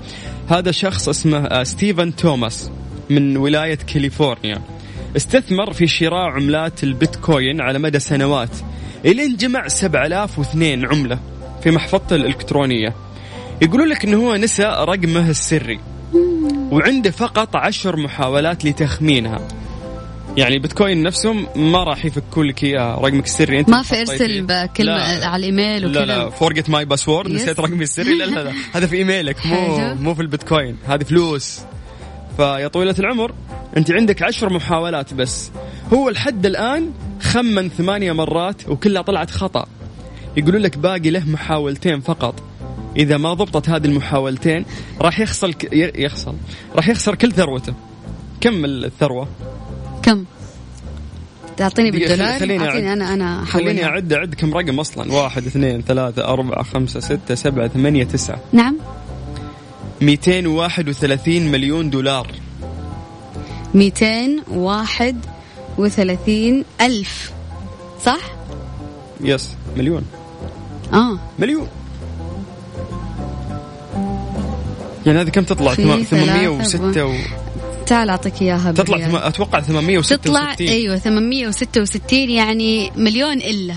هذا 0.48 0.70
شخص 0.70 1.08
اسمه 1.08 1.38
آه، 1.38 1.62
ستيفن 1.64 2.16
توماس 2.16 2.70
من 3.10 3.36
ولاية 3.36 3.74
كاليفورنيا. 3.74 4.62
استثمر 5.16 5.72
في 5.72 5.86
شراء 5.86 6.30
عملات 6.30 6.84
البيتكوين 6.84 7.60
على 7.60 7.78
مدى 7.78 7.98
سنوات 7.98 8.50
الين 9.04 9.36
جمع 9.36 9.68
7002 9.68 10.86
عملة 10.86 11.18
في 11.62 11.70
محفظته 11.70 12.16
الإلكترونية. 12.16 12.94
يقولون 13.62 13.88
لك 13.88 14.04
إنه 14.04 14.16
هو 14.16 14.36
نسى 14.36 14.62
رقمه 14.62 15.30
السري. 15.30 15.80
وعنده 16.70 17.10
فقط 17.10 17.56
عشر 17.56 17.96
محاولات 17.96 18.64
لتخمينها. 18.64 19.48
يعني 20.36 20.58
بيتكوين 20.58 21.02
نفسهم 21.02 21.46
ما 21.56 21.84
راح 21.84 22.04
يفكوا 22.04 22.44
لك 22.44 22.64
إياه 22.64 22.94
رقمك 22.94 23.24
السري. 23.24 23.60
أنت 23.60 23.70
ما 23.70 23.82
في 23.82 24.00
ارسل 24.00 24.66
كلمه 24.76 25.26
على 25.26 25.36
الإيميل 25.36 25.86
وكذا 25.86 26.04
لا. 26.04 26.18
لا 26.24 26.30
forgot 26.30 26.70
my 26.70 26.84
password 26.84 27.30
نسيت 27.30 27.60
رقمي 27.60 27.82
السري. 27.82 28.18
لا 28.18 28.24
لا 28.24 28.44
لا. 28.44 28.52
هذا 28.74 28.86
في 28.86 28.96
إيميلك 28.96 29.46
مو 29.46 29.94
مو 29.94 30.14
في 30.14 30.22
البيتكوين. 30.22 30.76
هذه 30.86 31.02
فلوس. 31.02 31.60
فيا 32.36 32.68
طويلة 32.68 32.94
العمر 32.98 33.34
أنت 33.76 33.90
عندك 33.90 34.22
عشر 34.22 34.52
محاولات 34.52 35.14
بس. 35.14 35.50
هو 35.92 36.10
لحد 36.10 36.46
الآن 36.46 36.92
خمن 37.20 37.68
ثمانية 37.68 38.12
مرات 38.12 38.68
وكلها 38.68 39.02
طلعت 39.02 39.30
خطأ. 39.30 39.66
يقولون 40.36 40.62
لك 40.62 40.78
باقي 40.78 41.10
له 41.10 41.30
محاولتين 41.30 42.00
فقط. 42.00 42.53
إذا 42.96 43.16
ما 43.16 43.34
ضبطت 43.34 43.68
هذه 43.68 43.84
المحاولتين 43.84 44.64
راح 45.00 45.20
يخسر 45.20 45.50
ك... 45.50 45.68
يخسر. 45.98 46.34
راح 46.76 46.88
يخسر 46.88 47.14
كل 47.14 47.32
ثروته. 47.32 47.74
كم 48.40 48.64
الثروة؟ 48.64 49.28
كم؟ 50.02 50.24
تعطيني 51.56 51.90
بالدولار؟ 51.90 52.38
خليني 52.38 52.68
أعطيني 52.68 52.92
أنا 52.92 53.14
أنا 53.14 53.44
خليني 53.44 53.84
اعد 53.84 54.12
أعد 54.12 54.34
كم 54.34 54.54
رقم 54.54 54.80
أصلا؟ 54.80 55.12
واحد 55.12 55.46
اثنين 55.46 55.82
ثلاثة 55.82 56.24
أربعة 56.24 56.62
خمسة 56.62 57.00
ستة 57.00 57.34
سبعة 57.34 57.68
ثمانية 57.68 58.04
تسعة. 58.04 58.40
نعم. 58.52 58.76
231 60.00 61.42
مليون 61.42 61.90
دولار. 61.90 62.26
231 63.74 66.64
ألف. 66.80 67.32
صح؟ 68.04 68.20
يس 69.20 69.50
مليون. 69.76 70.04
آه. 70.92 71.18
مليون. 71.38 71.68
يعني 75.06 75.20
هذه 75.20 75.28
كم 75.28 75.44
تطلع؟ 75.44 75.74
806 75.74 77.04
و... 77.04 77.12
تعال 77.86 78.10
أعطيك 78.10 78.42
إياها 78.42 78.72
تطلع 78.72 78.98
ثم... 78.98 79.16
أتوقع 79.16 79.60
866 79.60 80.20
تطلع 80.20 80.56
أيوه 80.60 80.98
866 80.98 82.30
يعني 82.30 82.90
مليون 82.96 83.36
إلا 83.36 83.74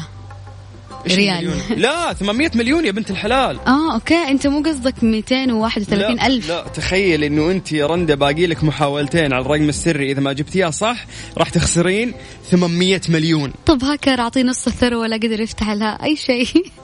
ريال. 1.16 1.52
لا 1.82 2.14
800 2.14 2.52
مليون 2.56 2.86
يا 2.86 2.92
بنت 2.92 3.12
الحلال. 3.12 3.60
آه 3.68 3.94
أوكي. 3.94 4.16
أنت 4.16 4.48
مو 4.48 4.62
قصدك 4.62 5.04
231 5.04 6.00
لا 6.00 6.28
ألف؟ 6.28 6.50
لا 6.50 6.66
تخيل 6.74 7.24
إنه 7.24 7.52
أنت 7.52 7.72
يا 7.72 7.86
رندا 7.86 8.16
باقي 8.16 8.48
لك 8.48 8.64
محاولتين 8.64 9.34
على 9.34 9.46
الرقم 9.46 9.70
السري. 9.70 10.12
إذا 10.12 10.20
ما 10.20 10.34
جبتيها 10.34 10.72
صح 10.72 11.06
راح 11.38 11.50
تخسرين 11.50 12.14
800 12.52 13.02
مليون. 13.10 13.54
طب 13.66 13.84
هاكر 13.84 14.20
اعطيه 14.20 14.44
نص 14.44 14.68
الثروة 14.68 15.02
ولا 15.02 15.16
قدر 15.16 15.42
يفتح 15.42 15.70
لها 15.70 16.04
أي 16.04 16.16
شيء. 16.16 16.48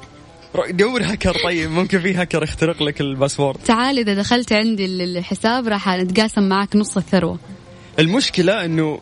دور 0.70 1.04
هاكر 1.04 1.36
طيب 1.44 1.72
ممكن 1.72 2.00
في 2.00 2.14
هاكر 2.14 2.44
يخترق 2.44 2.84
لك 2.84 3.02
ال 3.02 3.07
password. 3.07 3.58
تعال 3.66 4.00
إذا 4.00 4.14
دخلت 4.14 4.54
عندي 4.54 4.86
الحساب 4.86 5.68
راح 5.68 5.90
نتقاسم 5.90 6.50
معك 6.50 6.76
نص 6.76 6.98
الثروة. 6.98 7.40
المشكلة 8.00 8.66
إنه 8.66 9.00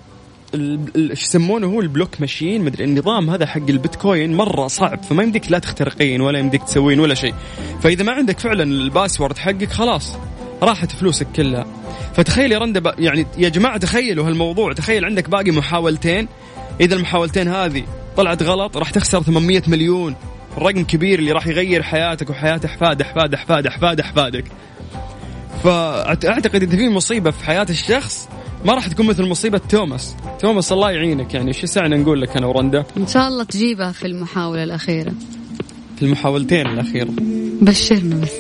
إيش 0.56 1.24
يسمونه 1.24 1.68
هو 1.68 1.82
البلوك 1.82 2.22
ماشين 2.22 2.62
مدري 2.66 2.84
النظام 2.84 3.30
هذا 3.30 3.46
حق 3.46 3.70
البيتكوين 3.70 4.34
مرة 4.34 4.68
صعب 4.68 5.04
فما 5.04 5.24
يمديك 5.24 5.52
لا 5.52 5.60
تخترقين 5.60 6.22
ولا 6.22 6.40
يمديك 6.40 6.64
تسوين 6.64 7.00
ولا 7.00 7.14
شيء. 7.14 7.34
فإذا 7.82 8.04
ما 8.04 8.12
عندك 8.12 8.40
فعلا 8.40 8.64
ال 8.64 8.72
password 8.72 9.38
حقك 9.38 9.72
خلاص 9.72 10.16
راحت 10.62 10.92
فلوسك 10.92 11.28
كلها. 11.36 11.66
فتخيل 12.14 12.52
يا 12.52 12.58
رندا 12.58 12.96
يعني 13.00 13.26
يا 13.38 13.50
جماعة 13.50 13.78
تخيلوا 13.78 14.28
هالموضوع 14.28 14.74
تخيل 14.74 15.06
عندك 15.06 15.30
باقي 15.30 15.52
محاولتين. 15.52 16.28
إذا 16.82 16.96
المحاولتين 16.96 17.48
هذه 17.48 17.84
طلعت 18.18 18.44
غلط 18.44 18.78
راح 18.78 18.90
تخسر 18.90 19.24
800 19.24 19.62
مليون. 19.68 20.16
رقم 20.58 20.84
كبير 20.84 21.20
اللي 21.20 21.32
راح 21.32 21.48
يغير 21.48 21.84
حياتك 21.84 22.30
وحياة 22.30 22.62
أحفاد 22.66 23.02
أحفاد 23.02 23.34
أحفاد 23.34 23.68
أحفاد 23.68 24.00
أحفادك. 24.00 24.46
فاعتقد 25.64 26.64
إذا 26.64 26.78
في 26.78 26.90
مصيبة 26.90 27.32
في 27.32 27.46
حياة 27.46 27.66
الشخص 27.70 28.30
ما 28.66 28.74
راح 28.74 28.88
تكون 28.88 29.06
مثل 29.06 29.24
مصيبة 29.24 29.62
توماس. 29.70 30.16
توماس 30.40 30.72
الله 30.72 30.92
يعينك 30.92 31.34
يعني 31.34 31.54
شو 31.54 31.68
سعنا 31.68 31.98
نقول 31.98 32.22
لك 32.22 32.38
أنا 32.38 32.48
ورندا؟ 32.48 32.86
إن 32.98 33.08
شاء 33.08 33.28
الله 33.28 33.44
تجيبها 33.44 33.92
في 33.92 34.08
المحاولة 34.08 34.64
الأخيرة. 34.64 35.14
في 35.98 36.06
المحاولتين 36.06 36.68
الأخيرة. 36.68 37.10
بشرنا 37.62 38.16
بس. 38.16 38.32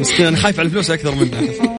مسكين 0.00 0.26
أنا 0.26 0.36
خايف 0.36 0.58
على 0.58 0.66
الفلوس 0.66 0.90
أكثر 0.90 1.14
منها. 1.14 1.40